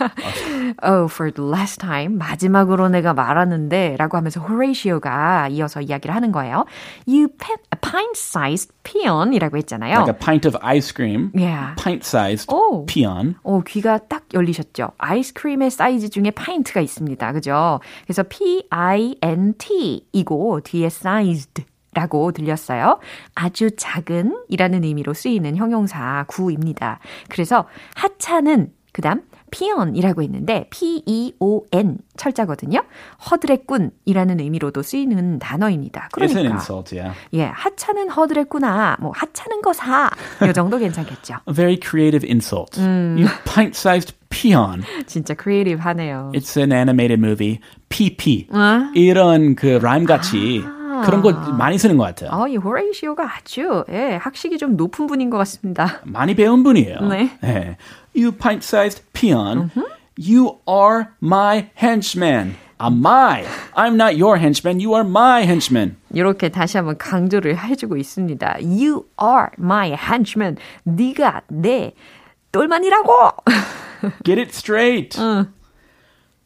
Oh, 0.82 1.08
for 1.08 1.32
the 1.32 1.42
last 1.42 1.80
time. 1.80 2.16
마지막으로 2.16 2.88
내가 2.88 3.12
말하는데 3.12 3.96
라고 3.98 4.16
하면서 4.16 4.40
호레이시오가 4.40 5.48
이어서 5.48 5.80
이야기를 5.80 6.14
하는 6.14 6.30
거예요. 6.32 6.64
You 7.08 7.28
pet 7.28 7.58
a 7.74 7.78
pint-sized 7.80 8.70
peon이라고 8.84 9.56
했잖아요. 9.56 9.94
like 9.98 10.14
a 10.14 10.18
pint 10.18 10.46
of 10.46 10.56
ice 10.62 10.92
cream. 10.94 11.32
Yeah. 11.34 11.74
Pint-sized 11.76 12.46
오. 12.54 12.86
peon. 12.86 13.34
어, 13.42 13.60
귀가 13.66 13.98
딱 13.98 14.24
열리셨죠? 14.32 14.92
아이스크림의 14.98 15.70
사이즈 15.72 16.08
중에 16.08 16.30
파인트가 16.30 16.80
있습니다. 16.80 17.32
그죠? 17.32 17.80
그래서 18.04 18.22
P-I-N-T 18.22 20.06
이고 20.12 20.60
뒤에 20.60 20.86
sized 20.86 21.64
라고 21.92 22.30
들렸어요. 22.30 23.00
아주 23.34 23.70
작은 23.76 24.44
이라는 24.48 24.84
의미로 24.84 25.12
쓰이는 25.12 25.56
형용사 25.56 26.24
구입니다. 26.28 27.00
그래서 27.28 27.66
하찮은 27.96 28.70
그 28.92 29.02
다음 29.02 29.22
peon이라고 29.50 30.22
했는데 30.22 30.66
P-E-O-N 30.70 31.98
철자거든요. 32.16 32.82
허드렛 33.30 33.66
꾼이라는 33.66 34.40
의미로도 34.40 34.82
쓰이는 34.82 35.38
단어입니다. 35.38 36.08
그러니까 36.12 36.40
insult, 36.40 36.96
yeah. 36.96 37.18
예, 37.32 37.44
하찮은 37.44 38.10
허드렛구나. 38.10 38.98
뭐 39.00 39.12
하찮은 39.14 39.62
거 39.62 39.72
사. 39.72 40.10
요 40.46 40.52
정도 40.52 40.78
괜찮겠죠. 40.78 41.34
A 41.48 41.54
very 41.54 41.78
creative 41.80 42.26
insult. 42.28 42.80
You 42.80 43.26
pint-sized 43.44 44.14
peon. 44.28 44.82
진짜 45.06 45.34
크리에이티브 45.34 45.80
하네요. 45.80 46.30
It's 46.34 46.56
an 46.56 46.72
animated 46.72 47.20
movie. 47.20 47.58
PP. 47.88 48.48
이런 48.94 49.56
그 49.56 49.78
라임 49.82 50.04
같이 50.04 50.62
그런 51.04 51.22
거 51.22 51.32
많이 51.32 51.78
쓰는 51.78 51.96
것 51.96 52.04
같아요. 52.04 52.30
어, 52.32 52.46
이 52.46 52.56
호레이시오가 52.56 53.24
아주 53.36 53.84
예, 53.90 54.18
학식이 54.20 54.58
좀 54.58 54.76
높은 54.76 55.06
분인 55.06 55.30
것 55.30 55.38
같습니다. 55.38 56.00
많이 56.04 56.34
배운 56.34 56.62
분이에요. 56.62 57.00
네. 57.08 57.30
네. 57.42 57.76
You 58.13 58.31
pint-sized 58.31 59.01
peon. 59.13 59.71
You 60.17 60.59
are 60.65 61.15
my 61.19 61.69
henchman. 61.75 62.55
I'm 62.79 63.01
my. 63.01 63.45
I'm 63.75 63.95
not 63.95 64.17
your 64.17 64.37
henchman. 64.37 64.79
You 64.79 64.93
are 64.95 65.07
my 65.07 65.43
henchman. 65.43 65.97
이렇게 66.13 66.49
다시 66.49 66.77
한번 66.77 66.97
강조를 66.97 67.57
해주고 67.57 67.97
있습니다. 67.97 68.57
You 68.61 69.05
are 69.21 69.49
my 69.57 69.91
henchman. 69.91 70.57
네가 70.83 71.43
내 71.49 71.93
똘만이라고. 72.51 73.31
Get 74.23 74.39
it 74.39 74.51
straight. 74.53 75.17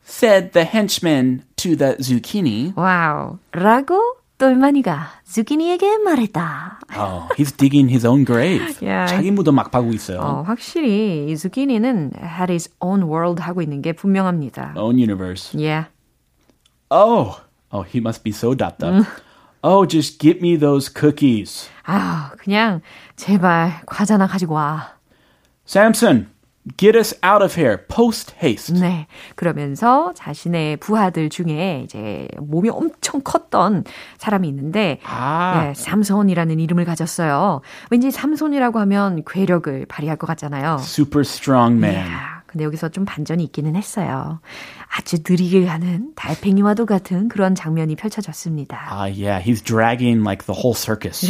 Said 0.03 0.53
the 0.53 0.65
henchman 0.65 1.43
to 1.57 1.75
the 1.75 1.95
zucchini. 1.97 2.73
와우. 2.75 3.37
라고 3.51 4.17
똘마니가 4.44 5.08
zucchini에게 5.24 5.98
말했다. 6.04 6.78
Oh, 6.94 7.28
he's 7.34 7.50
digging 7.56 7.88
his 7.88 8.06
own 8.06 8.26
grave. 8.26 8.76
Yeah. 8.82 9.10
자기 9.10 9.30
무덤 9.30 9.54
막 9.54 9.70
파고 9.70 9.90
있어요. 9.94 10.20
어, 10.20 10.42
확실히 10.42 11.30
이 11.30 11.34
zucchini는 11.34 12.12
had 12.20 12.52
his 12.52 12.68
own 12.80 13.04
world 13.04 13.40
하고 13.40 13.62
있는 13.62 13.80
게 13.80 13.94
분명합니다. 13.94 14.74
Own 14.76 14.98
universe. 14.98 15.56
Yeah. 15.58 15.86
Oh, 16.90 17.40
oh, 17.72 17.86
he 17.88 18.00
must 18.00 18.22
be 18.22 18.32
so 18.32 18.54
dapped 18.54 18.84
up. 18.84 19.06
Oh, 19.62 19.86
just 19.86 20.18
get 20.20 20.42
me 20.42 20.58
those 20.58 20.92
cookies. 20.92 21.70
아, 21.86 22.32
그냥 22.36 22.82
제발 23.16 23.80
과자나 23.86 24.26
가지고 24.26 24.56
와. 24.56 24.92
Samson, 25.66 26.28
get 26.76 26.96
us 26.96 27.14
out 27.24 27.42
of 27.42 27.60
here. 27.60 27.78
Post 27.88 28.34
haste. 28.42 28.80
네. 28.80 29.06
그러면서 29.36 30.12
자신의 30.14 30.78
부하들 30.78 31.28
중에 31.28 31.82
이제 31.84 32.28
몸이 32.38 32.70
엄청 32.70 33.20
컸던 33.22 33.84
사람이 34.18 34.48
있는데, 34.48 35.00
아. 35.04 35.64
네, 35.64 35.74
삼손이라는 35.74 36.58
이름을 36.60 36.84
가졌어요. 36.84 37.60
왠지 37.90 38.10
삼손이라고 38.10 38.78
하면 38.80 39.22
괴력을 39.26 39.86
발휘할 39.86 40.16
것 40.16 40.26
같잖아요. 40.26 40.78
Super 40.80 41.20
strong 41.20 41.76
man. 41.76 42.06
이야, 42.06 42.33
근데 42.54 42.64
여기서 42.66 42.88
좀 42.90 43.04
반전이 43.04 43.42
있기는 43.50 43.74
했어요. 43.74 44.38
아주 44.96 45.16
느리게 45.28 45.64
가는 45.64 46.12
달팽이와도 46.14 46.86
같은 46.86 47.28
그런 47.28 47.56
장면이 47.56 47.96
펼쳐졌습니다. 47.96 48.78
Ah, 48.92 49.06
yeah, 49.10 49.40
he's 49.42 49.60
dragging 49.60 50.22
like 50.22 50.46
the 50.46 50.54
whole 50.54 50.72
circus. 50.72 51.26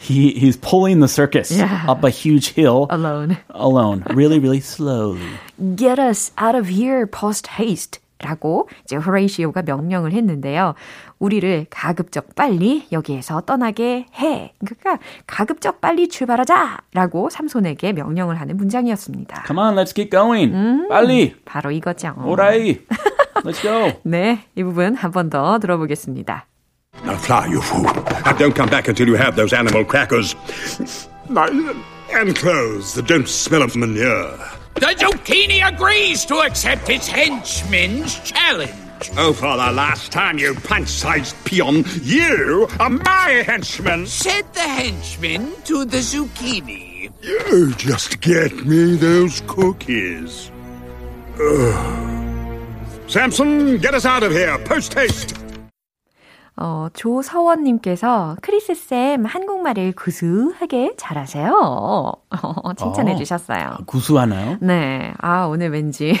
He 0.00 0.32
he's 0.32 0.56
pulling 0.56 1.00
the 1.00 1.06
circus 1.08 1.52
Yeah. 1.52 1.84
up 1.86 2.02
a 2.02 2.08
huge 2.08 2.54
hill 2.56 2.86
Alone. 2.88 3.36
alone, 3.50 4.04
really, 4.14 4.38
really 4.38 4.60
slowly. 4.60 5.20
Get 5.76 5.98
us 5.98 6.32
out 6.38 6.54
of 6.54 6.66
here 6.72 7.06
post 7.06 7.46
haste. 7.60 7.98
라고 8.24 8.68
이제 8.84 8.96
호레이시오가 8.96 9.62
명령을 9.62 10.12
했는데요. 10.12 10.74
우리를 11.18 11.66
가급적 11.68 12.34
빨리 12.34 12.86
여기에서 12.90 13.42
떠나게 13.42 14.06
해. 14.18 14.54
그러니까 14.64 14.98
가급적 15.26 15.80
빨리 15.82 16.08
출발하자. 16.08 16.78
라고 16.94 17.28
삼손에게 17.28 17.92
명령을 17.92 18.40
하는 18.40 18.56
문장이었습니다. 18.56 19.44
Come 19.46 19.62
on, 19.62 19.74
let's 19.76 19.94
get 19.94 20.10
going. 20.10 20.88
빨리, 20.88 21.36
바로 21.44 21.70
이거죠. 21.70 22.14
오라이. 22.24 22.80
Let's 23.44 23.60
go. 23.62 23.92
네, 24.04 24.46
이 24.54 24.62
부분 24.62 24.94
한 24.94 25.10
번 25.12 25.28
더 25.28 25.58
들어보겠습니다. 25.58 26.46
Now 27.04 27.16
fly, 27.16 27.48
you 27.48 27.60
fool. 27.60 27.86
And 28.24 28.38
don't 28.38 28.54
come 28.54 28.70
back 28.70 28.88
until 28.88 29.08
you 29.08 29.16
have 29.20 29.36
those 29.36 29.54
animal 29.54 29.84
crackers. 29.84 30.34
And 31.28 32.34
clothes 32.36 32.94
that 32.94 33.06
don't 33.06 33.28
smell 33.28 33.62
of 33.62 33.76
manure. 33.76 34.30
The 34.74 34.86
zucchini 34.86 35.66
agrees 35.66 36.24
to 36.26 36.38
accept 36.40 36.90
its 36.90 37.06
henchman's 37.06 38.18
challenge. 38.20 38.72
Oh, 39.16 39.32
for 39.32 39.56
the 39.56 39.70
last 39.72 40.10
time, 40.10 40.38
you 40.38 40.54
pint-sized 40.54 41.36
peon, 41.44 41.84
you 42.02 42.66
are 42.80 42.90
my 42.90 43.44
henchman. 43.46 44.06
Said 44.06 44.52
the 44.52 44.60
henchman 44.60 45.54
to 45.64 45.84
the 45.84 45.98
zucchini. 45.98 47.12
You 47.22 47.72
just 47.74 48.20
get 48.20 48.52
me 48.66 48.96
those 48.96 49.42
cookies. 49.46 50.50
Ugh. 51.40 52.60
Samson, 53.06 53.78
get 53.78 53.94
us 53.94 54.04
out 54.04 54.22
of 54.22 54.32
here, 54.32 54.58
post 54.58 54.94
haste. 54.94 55.43
어, 56.56 56.86
조서원님께서 56.94 58.36
크리스쌤 58.40 59.24
한국말을 59.24 59.92
구수하게 59.92 60.92
잘하세요. 60.96 61.50
어, 61.50 62.74
칭찬해 62.76 63.14
어. 63.14 63.16
주셨어요. 63.16 63.78
구수하나요? 63.86 64.58
네. 64.60 65.12
아, 65.18 65.46
오늘 65.46 65.70
왠지, 65.70 66.14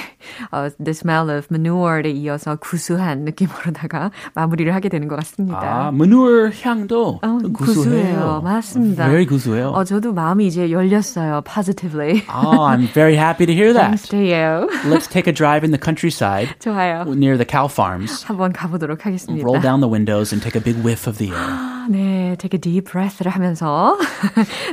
어, 0.50 0.68
The 0.82 0.90
Smell 0.90 1.30
of 1.30 1.46
Manure에 1.52 2.10
이어서 2.12 2.56
구수한 2.56 3.20
느낌으로다가 3.20 4.10
마무리를 4.34 4.74
하게 4.74 4.88
되는 4.88 5.06
것 5.06 5.16
같습니다. 5.16 5.86
아, 5.86 5.88
manure 5.88 6.50
향도 6.62 7.20
어, 7.22 7.38
구수해요. 7.52 7.54
구수해요. 7.54 8.40
맞습니다. 8.42 9.04
Very 9.06 9.26
구수해요. 9.26 9.68
어, 9.68 9.84
저도 9.84 10.12
마음이 10.12 10.46
이제 10.46 10.70
열렸어요. 10.70 11.42
Positively. 11.42 12.22
Oh, 12.28 12.58
I'm 12.66 12.88
very 12.92 13.14
happy 13.16 13.46
to 13.46 13.54
hear 13.54 13.72
Thanks 13.72 14.08
that. 14.08 14.10
to 14.10 14.18
you. 14.18 14.68
Let's 14.92 15.06
take 15.06 15.28
a 15.28 15.32
drive 15.32 15.62
in 15.64 15.70
the 15.70 15.78
countryside 15.80 16.48
좋아요. 16.58 17.04
near 17.14 17.36
the 17.36 17.46
cow 17.48 17.68
farms. 17.70 18.24
한번 18.24 18.52
가보도록 18.52 19.06
하겠습니다. 19.06 19.44
Roll 19.44 19.60
down 19.60 19.80
the 19.80 19.88
windows 19.90 20.23
and 20.32 20.42
take 20.42 20.56
a 20.56 20.62
big 20.62 20.76
whiff 20.84 21.08
of 21.08 21.18
the 21.18 21.32
air. 21.32 21.88
네, 21.90 22.36
take 22.38 22.56
a 22.56 22.60
deep 22.60 22.90
breath를 22.90 23.30
하면서 23.30 23.98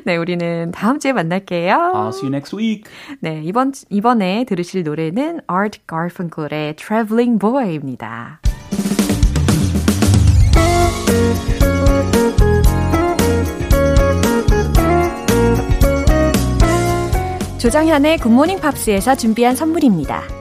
네, 0.05 0.15
우리는 0.15 0.71
다음 0.71 0.99
주에 0.99 1.11
만날게요. 1.11 1.75
I'll 1.75 2.09
see 2.09 2.27
you 2.27 2.29
next 2.29 2.55
week. 2.55 2.83
네, 3.19 3.41
이번 3.43 3.73
이번에 3.89 4.45
들으실 4.45 4.83
노래는 4.83 5.41
Art 5.49 5.79
Garfunkel의 5.89 6.75
Traveling 6.77 7.39
Boy입니다. 7.39 8.39
조장현의 17.57 18.17
굿모닝 18.17 18.59
팝스에서 18.59 19.15
준비한 19.15 19.55
선물입니다. 19.55 20.40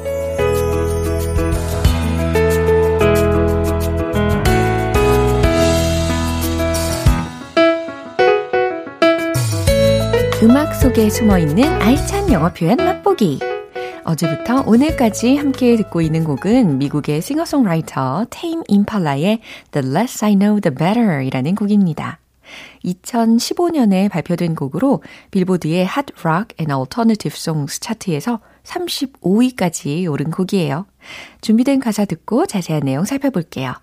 음악 10.43 10.73
속에 10.73 11.11
숨어 11.11 11.37
있는 11.37 11.63
알찬 11.63 12.31
영어 12.31 12.51
표현 12.51 12.77
맛보기. 12.77 13.39
어제부터 14.03 14.63
오늘까지 14.65 15.37
함께 15.37 15.75
듣고 15.77 16.01
있는 16.01 16.23
곡은 16.23 16.79
미국의 16.79 17.21
싱어송라이터 17.21 18.25
테임 18.31 18.63
임팔라의 18.67 19.41
The 19.69 19.87
Less 19.87 20.25
I 20.25 20.35
Know 20.35 20.59
The 20.59 20.75
Better 20.75 21.23
이라는 21.27 21.53
곡입니다. 21.53 22.17
2015년에 22.83 24.09
발표된 24.09 24.55
곡으로 24.55 25.03
빌보드의 25.29 25.81
Hot 25.81 26.11
Rock 26.25 26.55
and 26.59 26.73
Alternative 26.73 27.37
Songs 27.37 27.79
차트에서 27.79 28.39
35위까지 28.63 30.11
오른 30.11 30.31
곡이에요. 30.31 30.87
준비된 31.41 31.79
가사 31.79 32.05
듣고 32.05 32.47
자세한 32.47 32.81
내용 32.83 33.05
살펴볼게요. 33.05 33.75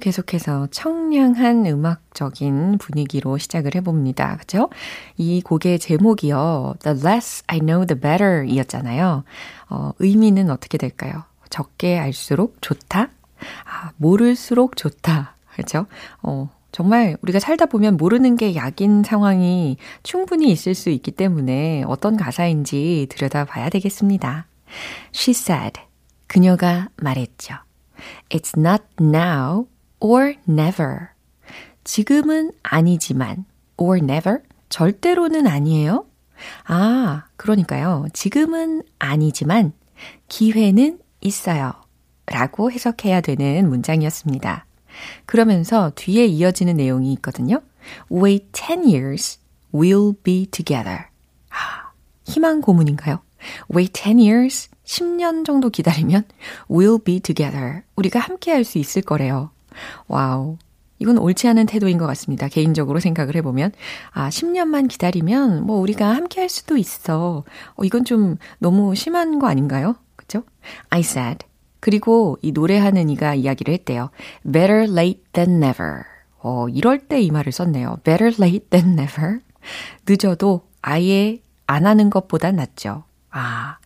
계속해서 0.00 0.68
청량한 0.70 1.66
음악적인 1.66 2.78
분위기로 2.78 3.38
시작을 3.38 3.74
해봅니다. 3.76 4.36
그죠? 4.38 4.68
이 5.16 5.40
곡의 5.40 5.78
제목이요. 5.78 6.74
The 6.82 6.98
less 6.98 7.44
I 7.46 7.60
know, 7.60 7.86
the 7.86 8.00
better 8.00 8.44
이었잖아요. 8.46 9.24
어, 9.68 9.92
의미는 9.98 10.50
어떻게 10.50 10.78
될까요? 10.78 11.24
적게 11.50 11.98
알수록 11.98 12.56
좋다? 12.60 13.10
아, 13.64 13.90
모를수록 13.96 14.76
좋다. 14.76 15.36
그죠? 15.54 15.86
어, 16.22 16.48
정말 16.72 17.16
우리가 17.22 17.40
살다 17.40 17.66
보면 17.66 17.96
모르는 17.96 18.36
게 18.36 18.54
약인 18.54 19.02
상황이 19.02 19.76
충분히 20.02 20.50
있을 20.50 20.74
수 20.74 20.90
있기 20.90 21.10
때문에 21.10 21.84
어떤 21.86 22.16
가사인지 22.16 23.08
들여다 23.10 23.44
봐야 23.44 23.68
되겠습니다. 23.68 24.46
She 25.14 25.32
said. 25.32 25.80
그녀가 26.26 26.88
말했죠. 26.96 27.54
It's 28.28 28.56
not 28.56 28.84
now 29.00 29.66
or 30.00 30.34
never. 30.48 31.08
지금은 31.84 32.52
아니지만 32.62 33.44
or 33.76 33.98
never 33.98 34.40
절대로는 34.68 35.46
아니에요. 35.46 36.06
아, 36.66 37.24
그러니까요. 37.36 38.06
지금은 38.12 38.82
아니지만 38.98 39.72
기회는 40.28 40.98
있어요. 41.20 41.72
라고 42.26 42.70
해석해야 42.70 43.20
되는 43.20 43.68
문장이었습니다. 43.68 44.66
그러면서 45.26 45.92
뒤에 45.94 46.26
이어지는 46.26 46.76
내용이 46.76 47.12
있거든요. 47.14 47.60
Wait 48.10 48.48
10 48.52 48.84
years, 48.84 49.38
we'll 49.74 50.14
be 50.22 50.46
together. 50.46 51.06
아, 51.50 51.90
희망 52.24 52.60
고문인가요? 52.60 53.20
Wait 53.74 53.92
10 53.92 54.18
years, 54.20 54.68
10년 54.84 55.44
정도 55.44 55.70
기다리면 55.70 56.24
we'll 56.68 57.02
be 57.02 57.20
together. 57.20 57.82
우리가 57.96 58.20
함께 58.20 58.52
할 58.52 58.64
수 58.64 58.78
있을 58.78 59.02
거래요. 59.02 59.50
와우. 60.08 60.56
이건 60.98 61.16
옳지 61.16 61.48
않은 61.48 61.64
태도인 61.66 61.96
것 61.96 62.06
같습니다. 62.08 62.48
개인적으로 62.48 63.00
생각을 63.00 63.34
해보면. 63.36 63.72
아, 64.12 64.28
10년만 64.28 64.88
기다리면 64.88 65.64
뭐 65.66 65.78
우리가 65.80 66.14
함께 66.14 66.40
할 66.40 66.50
수도 66.50 66.76
있어. 66.76 67.44
어, 67.74 67.84
이건 67.84 68.04
좀 68.04 68.36
너무 68.58 68.94
심한 68.94 69.38
거 69.38 69.46
아닌가요? 69.48 69.96
그죠? 70.16 70.42
I 70.90 71.00
said. 71.00 71.46
그리고 71.80 72.36
이 72.42 72.52
노래하는 72.52 73.08
이가 73.08 73.34
이야기를 73.34 73.72
했대요. 73.72 74.10
Better 74.42 74.82
late 74.92 75.22
than 75.32 75.62
never. 75.62 76.02
어, 76.42 76.68
이럴 76.68 76.98
때 76.98 77.22
이 77.22 77.30
말을 77.30 77.50
썼네요. 77.52 78.00
Better 78.04 78.34
late 78.38 78.66
than 78.68 78.98
never. 78.98 79.38
늦어도 80.06 80.68
아예 80.82 81.40
안 81.66 81.86
하는 81.86 82.10
것보단 82.10 82.56
낫죠. 82.56 83.04
아, 83.30 83.78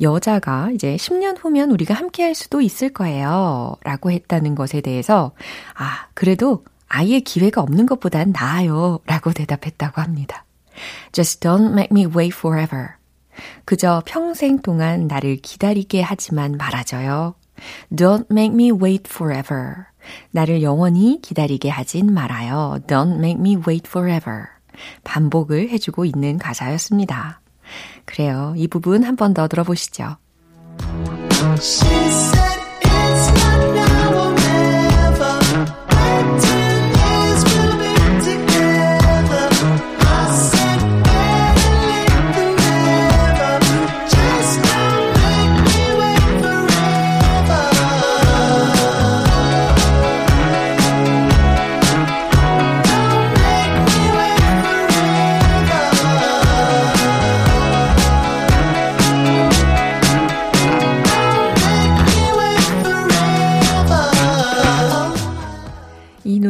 여자가 0.00 0.70
이제 0.72 0.96
10년 0.96 1.36
후면 1.38 1.70
우리가 1.70 1.94
함께 1.94 2.22
할 2.22 2.34
수도 2.34 2.60
있을 2.60 2.90
거예요. 2.90 3.76
라고 3.84 4.10
했다는 4.10 4.54
것에 4.54 4.80
대해서, 4.80 5.32
아, 5.74 6.06
그래도 6.14 6.64
아예 6.88 7.20
기회가 7.20 7.60
없는 7.60 7.86
것보단 7.86 8.32
나아요. 8.32 8.98
라고 9.06 9.32
대답했다고 9.32 10.00
합니다. 10.00 10.44
Just 11.12 11.40
don't 11.40 11.72
make 11.72 11.88
me 11.90 12.06
wait 12.06 12.34
forever. 12.36 12.94
그저 13.64 14.02
평생 14.06 14.60
동안 14.60 15.06
나를 15.06 15.36
기다리게 15.36 16.02
하지만 16.02 16.56
말아줘요. 16.56 17.34
Don't 17.92 18.26
make 18.30 18.54
me 18.54 18.72
wait 18.72 19.04
forever. 19.08 19.84
나를 20.30 20.62
영원히 20.62 21.20
기다리게 21.22 21.68
하진 21.68 22.12
말아요. 22.12 22.80
Don't 22.86 23.16
make 23.16 23.38
me 23.38 23.56
wait 23.56 23.88
forever. 23.88 24.46
반복을 25.04 25.68
해주고 25.68 26.04
있는 26.04 26.38
가사였습니다. 26.38 27.39
그래요. 28.10 28.54
이 28.56 28.66
부분 28.68 29.04
한 29.04 29.16
번 29.16 29.34
더 29.34 29.46
들어보시죠. 29.48 30.16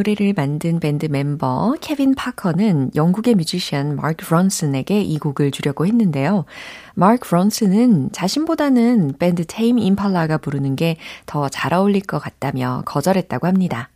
노래를 0.01 0.33
만든 0.35 0.81
밴드 0.81 1.07
멤버 1.07 1.75
케빈 1.81 2.15
파커는 2.15 2.93
영국의 2.95 3.35
뮤지션 3.35 3.97
마크 3.97 4.25
브론슨에게 4.25 5.03
이 5.03 5.19
곡을 5.19 5.51
주려고 5.51 5.87
했는데요. 5.87 6.47
마크 6.95 7.29
브론슨은 7.29 8.13
자신보다는 8.13 9.15
밴드 9.19 9.45
테임 9.47 9.79
임팔라가 9.79 10.39
부르는 10.39 10.77
게 10.77 10.97
더 11.27 11.49
잘 11.51 11.75
어울릴 11.75 12.03
것 12.03 12.19
같다며 12.19 12.83
거절했다고 12.87 13.47
합니다. 13.47 13.91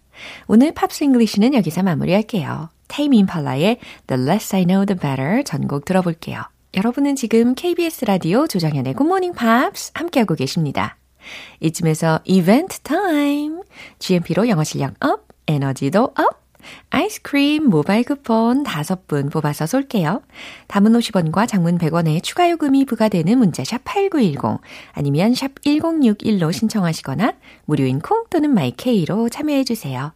오늘 0.47 0.73
팝스 0.73 1.05
잉글리시는 1.05 1.55
여기서 1.55 1.83
마무리할게요. 1.83 2.69
테임 2.89 3.15
임팔라의 3.15 3.79
The 4.07 4.23
Less 4.23 4.55
I 4.55 4.67
Know 4.67 4.85
The 4.85 4.99
Better 4.99 5.43
전곡 5.45 5.87
들어볼게요. 5.87 6.43
여러분은 6.77 7.17
지금 7.17 7.55
KBS 7.55 8.05
라디오 8.05 8.47
조정현의 8.47 8.95
Morning 9.01 9.39
Pops 9.39 9.93
함께하고 9.95 10.35
계십니다. 10.35 10.97
이쯤에서 11.61 12.21
이벤트 12.25 12.81
타임! 12.81 13.63
GMP로 13.99 14.49
영어 14.49 14.65
실력 14.65 14.93
업, 15.01 15.34
에너지도 15.47 16.05
업! 16.17 16.45
아이스크림 16.91 17.69
모바일 17.69 18.05
쿠폰 18.05 18.65
5분 18.65 19.31
뽑아서 19.31 19.67
쏠게요. 19.67 20.23
담은 20.69 20.93
50원과 20.93 21.47
장문 21.47 21.79
100원의 21.79 22.23
추가 22.23 22.51
요금이 22.51 22.87
부과되는 22.87 23.37
문자 23.39 23.65
샵 23.65 23.83
8910 23.85 24.61
아니면 24.93 25.35
샵 25.35 25.55
1061로 25.61 26.53
신청하시거나 26.53 27.35
무료인 27.67 28.01
콩 28.01 28.25
또는 28.31 28.55
마이케이로 28.55 29.29
참여해 29.29 29.65
주세요. 29.65 30.13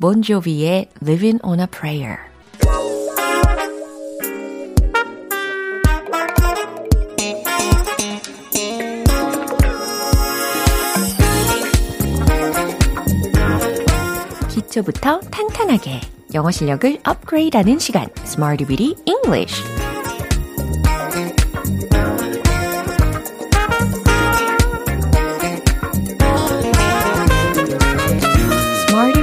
본조비의 0.00 0.88
Living 1.02 1.40
on 1.42 1.60
a 1.60 1.66
Prayer 1.66 2.18
기초부터 14.74 15.20
탄탄하게 15.20 16.00
영어 16.34 16.50
실력을 16.50 16.98
업그레이드하는 17.04 17.78
시간 17.78 18.08
Smarty 18.24 18.68
Weedy 18.68 18.96
English 19.06 19.62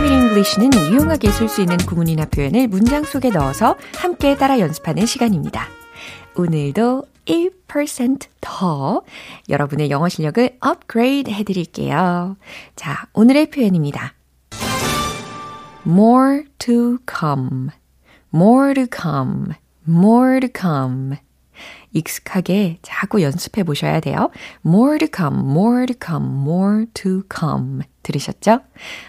English는 0.04 0.92
유용하게 0.92 1.30
쓸 1.32 1.50
수 1.50 1.62
있는 1.62 1.78
구문이나 1.78 2.26
표현을 2.26 2.68
문장 2.68 3.04
속에 3.04 3.30
넣어서 3.30 3.76
함께 3.96 4.36
따라 4.38 4.60
연습하는 4.60 5.06
시간입니다. 5.06 5.68
오늘도 6.36 7.04
1%더 7.26 9.04
여러분의 9.50 9.90
영어 9.92 10.10
실력을 10.10 10.58
업그레이드 10.62 11.30
해드릴게요. 11.30 12.38
자, 12.76 13.08
오늘의 13.14 13.52
표현입니다. 13.52 14.14
More 15.86 16.46
to 16.60 17.00
come, 17.06 17.72
more 18.34 18.74
to 18.74 18.86
come, 18.88 19.54
more 19.88 20.40
to 20.40 20.50
come. 20.54 21.18
익숙하게 21.94 22.80
자꾸 22.82 23.22
연습해 23.22 23.64
보셔야 23.64 24.00
돼요. 24.00 24.32
more 24.66 24.98
to 24.98 25.08
come, 25.14 25.40
more 25.40 25.86
to 25.86 25.96
come, 26.04 26.28
more 26.42 26.86
to 26.94 27.24
come. 27.34 27.82
들으셨죠? 28.04 28.62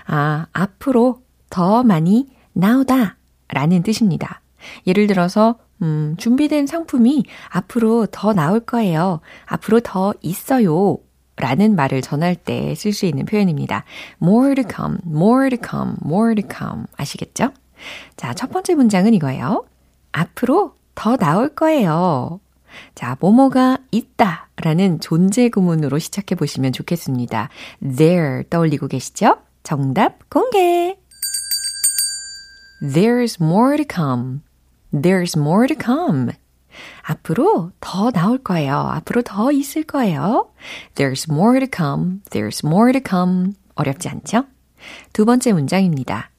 아, 0.06 0.46
앞으로 0.52 1.22
더 1.50 1.82
많이 1.82 2.28
나오다 2.52 3.16
라는 3.48 3.82
뜻입니다. 3.82 4.40
예를 4.86 5.06
들어서, 5.06 5.58
음, 5.82 6.14
준비된 6.18 6.66
상품이 6.66 7.24
앞으로 7.48 8.06
더 8.06 8.32
나올 8.32 8.60
거예요. 8.60 9.20
앞으로 9.46 9.80
더 9.80 10.14
있어요. 10.22 10.98
라는 11.36 11.74
말을 11.76 12.02
전할 12.02 12.36
때 12.36 12.72
쓸 12.72 12.92
수 12.92 13.06
있는 13.06 13.24
표현입니다. 13.24 13.84
more 14.22 14.54
to 14.54 14.64
come, 14.68 14.98
more 15.06 15.48
to 15.50 15.58
come, 15.58 15.96
more 16.04 16.34
to 16.34 16.48
come. 16.48 16.84
아시겠죠? 16.96 17.52
자, 18.16 18.34
첫 18.34 18.50
번째 18.50 18.74
문장은 18.74 19.14
이거예요. 19.14 19.64
앞으로 20.12 20.74
더 20.94 21.16
나올 21.16 21.48
거예요. 21.54 22.40
자, 22.94 23.16
뭐뭐가 23.20 23.78
있다 23.90 24.48
라는 24.56 25.00
존재 25.00 25.48
구문으로 25.48 25.98
시작해 25.98 26.34
보시면 26.34 26.72
좋겠습니다. 26.72 27.48
there 27.80 28.44
떠올리고 28.48 28.88
계시죠? 28.88 29.38
정답 29.62 30.28
공개! 30.30 30.96
There's 32.82 33.40
more 33.40 33.76
to 33.76 33.84
come. 33.88 34.40
There's 34.92 35.38
more 35.38 35.66
to 35.68 35.76
come. 35.80 36.32
앞으로 37.02 37.72
더 37.80 38.10
나올 38.10 38.38
거예요. 38.38 38.76
앞으로 38.76 39.22
더 39.22 39.52
있을 39.52 39.82
거예요. 39.82 40.50
There's 40.94 41.30
more 41.30 41.58
to 41.60 41.68
come. 41.74 42.20
There's 42.30 42.64
more 42.64 42.92
to 42.92 43.00
come. 43.06 43.52
어렵지 43.74 44.08
않죠? 44.08 44.44
두 45.12 45.24
번째 45.24 45.52
문장입니다. 45.52 46.30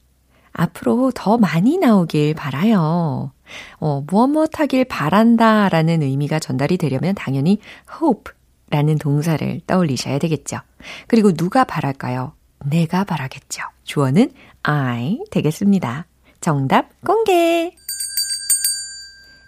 앞으로 0.52 1.10
더 1.14 1.36
많이 1.36 1.78
나오길 1.78 2.34
바라요. 2.34 3.32
어, 3.78 4.04
무엇 4.06 4.28
무엇 4.28 4.60
하길 4.60 4.84
바란다 4.84 5.68
라는 5.68 6.02
의미가 6.02 6.38
전달이 6.38 6.78
되려면 6.78 7.14
당연히 7.14 7.58
hope 8.00 8.32
라는 8.70 8.96
동사를 8.98 9.60
떠올리셔야 9.66 10.18
되겠죠. 10.18 10.58
그리고 11.06 11.32
누가 11.32 11.64
바랄까요? 11.64 12.32
내가 12.64 13.04
바라겠죠. 13.04 13.62
주어는 13.84 14.32
I 14.62 15.20
되겠습니다. 15.30 16.06
정답 16.40 16.88
공개! 17.04 17.74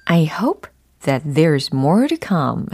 I 0.07 0.27
hope 0.27 0.71
that 1.07 1.25
there's 1.27 1.75
more 1.75 2.07
to 2.07 2.17
come. 2.21 2.67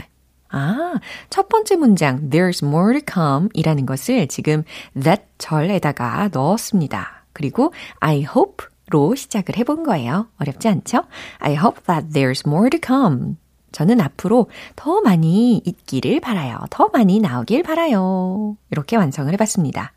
아, 0.49 0.99
첫 1.29 1.49
번째 1.49 1.77
문장 1.77 2.29
there's 2.29 2.63
more 2.63 2.99
to 2.99 3.05
come 3.11 3.49
이라는 3.53 3.85
것을 3.85 4.27
지금 4.27 4.63
that 5.01 5.23
절에다가 5.37 6.29
넣었습니다. 6.31 7.25
그리고 7.33 7.73
I 7.99 8.19
hope 8.21 8.67
로 8.89 9.15
시작을 9.15 9.57
해본 9.57 9.83
거예요. 9.83 10.27
어렵지 10.37 10.67
않죠? 10.67 11.03
I 11.39 11.55
hope 11.55 11.81
that 11.87 12.09
there's 12.09 12.45
more 12.45 12.69
to 12.69 12.79
come. 12.85 13.37
저는 13.71 14.01
앞으로 14.01 14.49
더 14.75 15.01
많이 15.01 15.61
있기를 15.65 16.19
바라요. 16.19 16.59
더 16.69 16.89
많이 16.93 17.19
나오길 17.19 17.63
바라요. 17.63 18.57
이렇게 18.71 18.97
완성을 18.97 19.31
해봤습니다. 19.33 19.93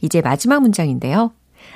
이제 0.00 0.20
마지막 0.20 0.60
문장인데요. 0.62 1.32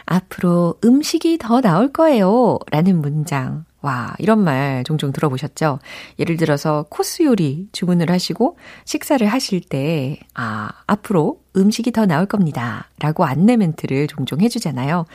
앞으로 0.06 0.76
음식이 0.84 1.38
더 1.38 1.60
나올 1.60 1.92
거예요. 1.92 2.58
라는 2.70 3.00
문장. 3.00 3.64
와, 3.80 4.14
이런 4.18 4.42
말 4.42 4.82
종종 4.84 5.12
들어보셨죠? 5.12 5.78
예를 6.18 6.36
들어서 6.36 6.86
코스 6.88 7.22
요리 7.22 7.68
주문을 7.72 8.10
하시고 8.10 8.56
식사를 8.84 9.24
하실 9.26 9.60
때, 9.60 10.18
아, 10.34 10.70
앞으로 10.86 11.40
음식이 11.56 11.92
더 11.92 12.04
나올 12.06 12.26
겁니다. 12.26 12.88
라고 12.98 13.24
안내 13.24 13.56
멘트를 13.56 14.08
종종 14.08 14.40
해주잖아요. 14.40 15.06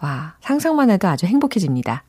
와, 0.00 0.34
상상만 0.40 0.90
해도 0.90 1.08
아주 1.08 1.26
행복해집니다. 1.26 2.04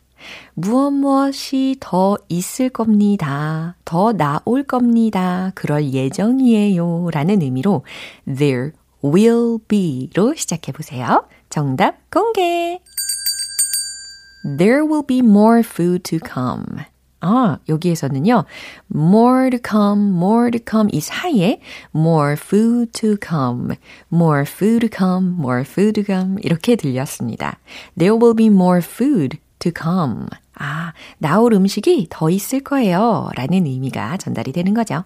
무엇 0.53 0.91
무엇이 0.91 1.77
더 1.79 2.17
있을 2.29 2.69
겁니다. 2.69 3.75
더 3.85 4.13
나올 4.13 4.63
겁니다. 4.63 5.51
그럴 5.55 5.91
예정이에요. 5.91 7.09
라는 7.11 7.41
의미로 7.41 7.83
there 8.25 8.71
will 9.03 9.57
be로 9.67 10.35
시작해 10.35 10.71
보세요. 10.71 11.25
정답 11.49 12.09
공개! 12.11 12.79
There 14.43 14.85
will 14.85 15.05
be 15.05 15.19
more 15.19 15.59
food 15.59 16.03
to 16.09 16.19
come. 16.19 16.65
아, 17.21 17.59
여기에서는요, 17.69 18.45
more 18.93 19.51
to 19.51 19.59
come, 19.63 20.09
more 20.09 20.49
to 20.49 20.59
come 20.67 20.89
이 20.91 20.99
사이에 20.99 21.61
more 21.95 22.33
food 22.33 22.91
to 22.93 23.15
come, 23.23 23.75
more 24.11 24.41
food 24.41 24.87
to 24.87 24.89
come, 24.91 25.35
more 25.37 25.61
food 25.61 26.01
to 26.01 26.03
come 26.03 26.37
이렇게 26.41 26.75
들렸습니다. 26.75 27.59
There 27.97 28.17
will 28.17 28.35
be 28.35 28.47
more 28.47 28.79
food 28.83 29.37
to 29.59 29.71
come. 29.71 30.25
아, 30.55 30.93
나올 31.19 31.53
음식이 31.53 32.07
더 32.09 32.29
있을 32.29 32.61
거예요. 32.61 33.29
라는 33.35 33.65
의미가 33.67 34.17
전달이 34.17 34.51
되는 34.51 34.73
거죠. 34.73 35.03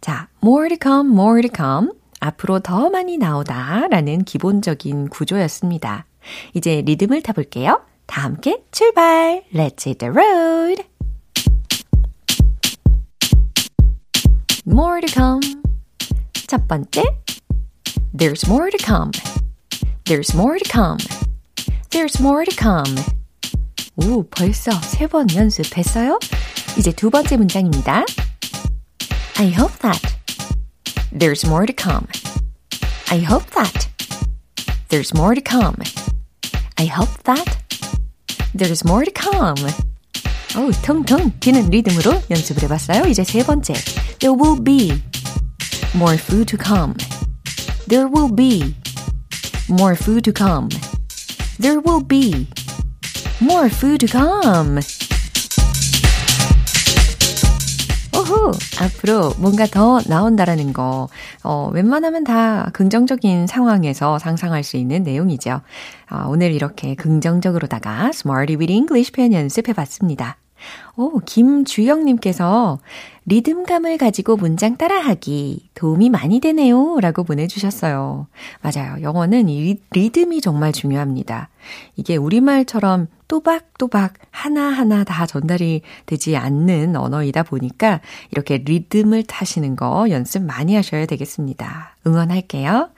자, 0.00 0.28
more 0.42 0.68
to 0.70 0.78
come, 0.80 1.12
more 1.12 1.42
to 1.42 1.50
come. 1.54 1.90
앞으로 2.20 2.60
더 2.60 2.88
많이 2.88 3.18
나오다 3.18 3.88
라는 3.88 4.24
기본적인 4.24 5.08
구조였습니다. 5.08 6.06
이제 6.54 6.82
리듬을 6.82 7.22
타볼게요. 7.22 7.80
다 8.05 8.23
함께 8.23 8.63
출발! 8.71 9.43
Let's 9.53 9.83
hit 9.85 9.99
the 9.99 10.11
road! 10.11 10.83
More 14.65 15.01
to 15.01 15.07
come. 15.07 15.41
첫 16.47 16.67
번째. 16.67 17.03
There's 18.13 18.47
more 18.47 18.69
to 18.69 18.77
come. 18.83 19.11
There's 20.05 20.35
more 20.35 20.57
to 20.57 20.69
come. 20.69 20.97
There's 21.89 22.21
more 22.21 22.45
to 22.45 22.55
come. 22.55 22.95
오, 23.95 24.23
벌써 24.29 24.71
세 24.81 25.07
번 25.07 25.27
연습했어요? 25.33 26.19
이제 26.77 26.91
두 26.91 27.09
번째 27.09 27.37
문장입니다. 27.37 28.05
I 29.39 29.51
hope 29.51 29.77
that. 29.79 30.01
There's 31.11 31.45
more 31.47 31.65
to 31.65 31.73
come. 31.73 32.07
I 33.09 33.19
hope 33.23 33.49
that. 33.51 33.87
There's 34.89 35.13
more 35.15 35.33
to 35.33 35.41
come. 35.41 35.75
I 36.77 36.85
hope 36.87 37.11
that. 37.23 37.60
There's 38.55 38.83
more 38.85 39.05
to 39.05 39.11
come. 39.13 39.71
어우, 40.55 40.71
텅텅 40.81 41.31
튀는 41.39 41.69
리듬으로 41.69 42.21
연습을 42.29 42.63
해봤어요. 42.63 43.05
이제 43.05 43.23
세 43.23 43.43
번째. 43.43 43.73
There 44.19 44.35
will 44.35 44.63
be 44.63 45.01
more 45.95 46.17
food 46.17 46.45
to 46.55 46.57
come. 46.57 46.95
There 47.87 48.09
will 48.09 48.33
be 48.33 48.75
more 49.69 49.95
food 49.95 50.23
to 50.23 50.33
come. 50.33 50.69
There 51.59 51.79
will 51.79 52.05
be 52.05 52.47
more 53.41 53.69
food 53.69 54.05
to 54.05 54.07
come. 54.07 54.79
오호! 58.22 58.52
앞으로 58.80 59.32
뭔가 59.38 59.66
더 59.66 60.00
나온다라는 60.06 60.72
거, 60.72 61.08
어, 61.42 61.70
웬만하면 61.72 62.22
다 62.24 62.70
긍정적인 62.72 63.48
상황에서 63.48 64.18
상상할 64.18 64.62
수 64.62 64.76
있는 64.76 65.02
내용이죠. 65.02 65.60
어, 66.10 66.26
오늘 66.28 66.52
이렇게 66.52 66.94
긍정적으로다가 66.94 68.10
Smarty 68.10 68.56
with 68.56 68.72
English 68.72 69.12
표현 69.12 69.32
연습해 69.32 69.72
봤습니다. 69.72 70.36
오, 70.96 71.18
김주영님께서 71.18 72.78
리듬감을 73.26 73.98
가지고 73.98 74.36
문장 74.36 74.76
따라하기 74.76 75.70
도움이 75.74 76.10
많이 76.10 76.38
되네요. 76.38 77.00
라고 77.00 77.24
보내주셨어요. 77.24 78.28
맞아요. 78.60 79.02
영어는 79.02 79.48
이 79.48 79.80
리듬이 79.90 80.40
정말 80.40 80.72
중요합니다. 80.72 81.48
이게 81.96 82.16
우리말처럼 82.16 83.08
또박또박 83.32 84.12
하나하나 84.30 85.04
다 85.04 85.24
전달이 85.24 85.80
되지 86.04 86.36
않는 86.36 86.96
언어이다 86.96 87.44
보니까 87.44 88.02
이렇게 88.30 88.58
리듬을 88.58 89.22
타시는 89.22 89.74
거 89.74 90.10
연습 90.10 90.42
많이 90.42 90.76
하셔야 90.76 91.06
되겠습니다. 91.06 91.96
응원할게요. 92.06 92.90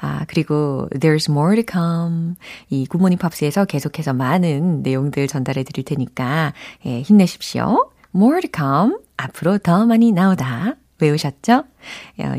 아, 0.00 0.24
그리고 0.28 0.88
there's 0.92 1.28
more 1.28 1.60
to 1.60 1.64
come. 1.68 2.34
이 2.68 2.86
굿모닝 2.86 3.18
팝스에서 3.18 3.64
계속해서 3.64 4.12
많은 4.12 4.82
내용들 4.84 5.26
전달해 5.26 5.64
드릴 5.64 5.84
테니까 5.84 6.52
예, 6.86 7.00
힘내십시오. 7.02 7.90
more 8.14 8.40
to 8.42 8.50
come. 8.54 8.94
앞으로 9.16 9.58
더 9.58 9.86
많이 9.86 10.12
나오다. 10.12 10.76
외우셨죠? 11.00 11.64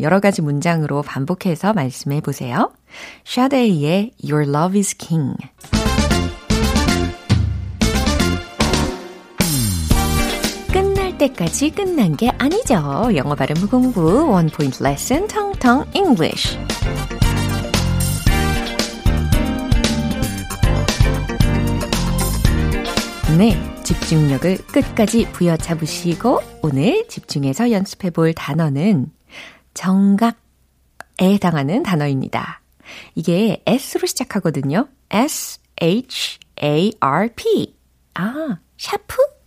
여러 0.02 0.22
가지 0.22 0.42
문장으로 0.42 1.02
반복해서 1.02 1.74
말씀해 1.74 2.22
보세요. 2.22 2.72
샤데이의 3.26 4.12
Your 4.24 4.48
Love 4.48 4.80
is 4.80 4.96
King. 4.96 5.36
때까지 11.22 11.70
끝난 11.70 12.18
게 12.18 12.30
아니죠. 12.40 13.16
영어 13.16 13.36
발음 13.36 13.68
공부 13.70 14.32
원 14.32 14.48
포인트 14.48 14.82
레슨 14.82 15.28
텅텅 15.28 15.86
English. 15.94 16.58
네, 23.38 23.56
집중력을 23.84 24.58
끝까지 24.66 25.32
부여잡으시고 25.32 26.40
오늘 26.64 27.08
집중해서 27.08 27.70
연습해 27.70 28.10
볼 28.10 28.34
단어는 28.34 29.12
정각에 29.76 30.34
해당하는 31.22 31.84
단어입니다. 31.84 32.62
이게 33.14 33.62
S로 33.68 34.08
시작하거든요. 34.08 34.88
S, 35.12 35.60
H, 35.80 36.40
A, 36.64 36.92
R, 37.00 37.30
P. 37.36 37.76
아, 38.16 38.58
샤프? 38.78 39.41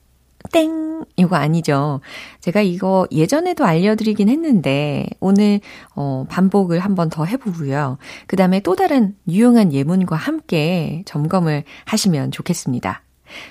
땡! 0.54 1.04
이거 1.16 1.34
아니죠. 1.34 2.00
제가 2.38 2.60
이거 2.60 3.08
예전에도 3.10 3.64
알려드리긴 3.64 4.28
했는데, 4.28 5.04
오늘, 5.18 5.58
어, 5.96 6.26
반복을 6.30 6.78
한번 6.78 7.10
더 7.10 7.24
해보고요. 7.24 7.98
그 8.28 8.36
다음에 8.36 8.60
또 8.60 8.76
다른 8.76 9.16
유용한 9.26 9.72
예문과 9.72 10.14
함께 10.14 11.02
점검을 11.06 11.64
하시면 11.86 12.30
좋겠습니다. 12.30 13.02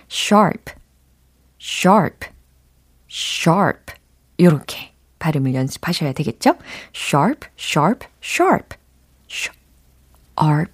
sharp, 0.09 0.71
sharp, 1.59 2.29
sharp. 3.11 3.93
이렇게 4.37 4.93
발음을 5.19 5.53
연습하셔야 5.55 6.13
되겠죠? 6.13 6.55
sharp, 6.95 7.49
sharp, 7.59 8.07
sharp. 8.23 8.77
sharp. 9.29 10.71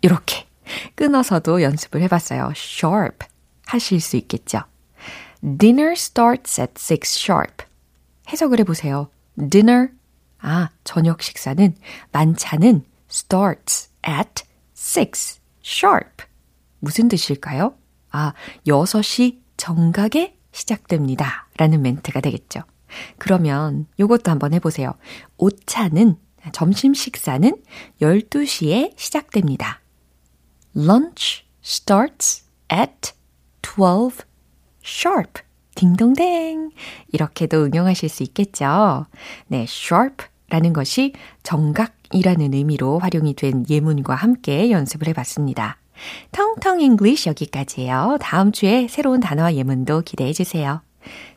이렇게 0.00 0.46
끊어서도 0.94 1.60
연습을 1.60 2.00
해봤어요. 2.00 2.52
sharp 2.56 3.26
하실 3.66 4.00
수 4.00 4.16
있겠죠? 4.16 4.62
Dinner 5.42 5.92
starts 5.92 6.60
at 6.60 6.74
6 6.76 7.16
sharp. 7.16 7.64
해석을 8.30 8.58
해보세요. 8.60 9.08
Dinner, 9.38 9.88
아, 10.40 10.70
저녁 10.84 11.22
식사는, 11.22 11.76
만찬은 12.12 12.84
starts 13.10 13.90
at 14.06 14.44
6 14.74 15.40
sharp. 15.62 16.24
무슨 16.80 17.08
뜻일까요? 17.08 17.74
아, 18.10 18.32
6시 18.66 19.40
정각에 19.56 20.36
시작됩니다. 20.52 21.48
라는 21.56 21.82
멘트가 21.82 22.20
되겠죠. 22.20 22.62
그러면 23.18 23.86
요것도 24.00 24.30
한번 24.30 24.54
해보세요. 24.54 24.94
오차는, 25.36 26.16
점심 26.52 26.94
식사는 26.94 27.62
12시에 28.00 28.92
시작됩니다. 28.96 29.80
Lunch 30.74 31.44
starts 31.62 32.44
at 32.72 33.12
12 33.62 34.27
sharp. 34.84 35.42
딩동댕. 35.74 36.70
이렇게도 37.12 37.64
응용하실 37.64 38.08
수 38.08 38.22
있겠죠. 38.24 39.06
네, 39.46 39.62
sharp 39.62 40.26
라는 40.50 40.72
것이 40.72 41.12
정각이라는 41.42 42.54
의미로 42.54 42.98
활용이 42.98 43.34
된 43.34 43.64
예문과 43.68 44.14
함께 44.14 44.70
연습을 44.70 45.08
해봤습니다. 45.08 45.78
텅텅 46.32 46.80
English 46.80 47.28
여기까지예요. 47.28 48.18
다음 48.20 48.52
주에 48.52 48.86
새로운 48.88 49.20
단어와 49.20 49.54
예문도 49.54 50.02
기대해 50.02 50.32
주세요. 50.32 50.82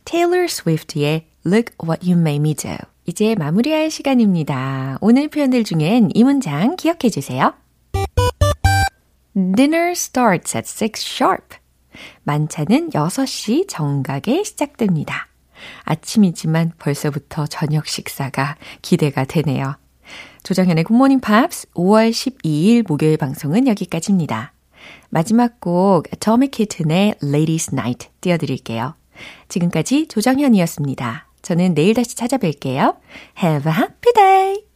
Taylor 0.05 0.45
Swift의 0.45 1.27
Look 1.45 1.75
What 1.83 2.09
You 2.09 2.19
Made 2.19 2.39
Me 2.39 2.53
Do. 2.55 2.77
이제 3.05 3.35
마무리할 3.35 3.89
시간입니다. 3.89 4.97
오늘 5.01 5.27
표현들 5.27 5.63
중엔 5.63 6.11
이 6.13 6.23
문장 6.23 6.75
기억해 6.75 7.09
주세요. 7.09 7.53
Dinner 9.33 9.91
starts 9.91 10.55
at 10.55 10.67
6 10.67 10.97
sharp. 10.97 11.60
만찬은 12.23 12.91
6시 12.91 13.67
정각에 13.67 14.43
시작됩니다. 14.43 15.27
아침이지만 15.83 16.73
벌써부터 16.77 17.47
저녁 17.47 17.87
식사가 17.87 18.57
기대가 18.81 19.25
되네요. 19.25 19.75
조정현의 20.43 20.83
굿모닝 20.85 21.19
팝스 21.19 21.69
5월 21.73 22.09
12일 22.09 22.85
목요일 22.87 23.17
방송은 23.17 23.67
여기까지입니다. 23.67 24.53
마지막 25.09 25.59
곡 25.59 26.07
토미 26.19 26.47
키튼의 26.47 27.15
Ladies 27.23 27.69
Night 27.73 28.09
띄워드릴게요. 28.21 28.95
지금까지 29.49 30.07
조정현이었습니다. 30.07 31.27
저는 31.41 31.73
내일 31.73 31.93
다시 31.93 32.15
찾아뵐게요. 32.15 32.97
Have 33.43 33.71
a 33.71 33.77
happy 33.77 34.13
day! 34.15 34.70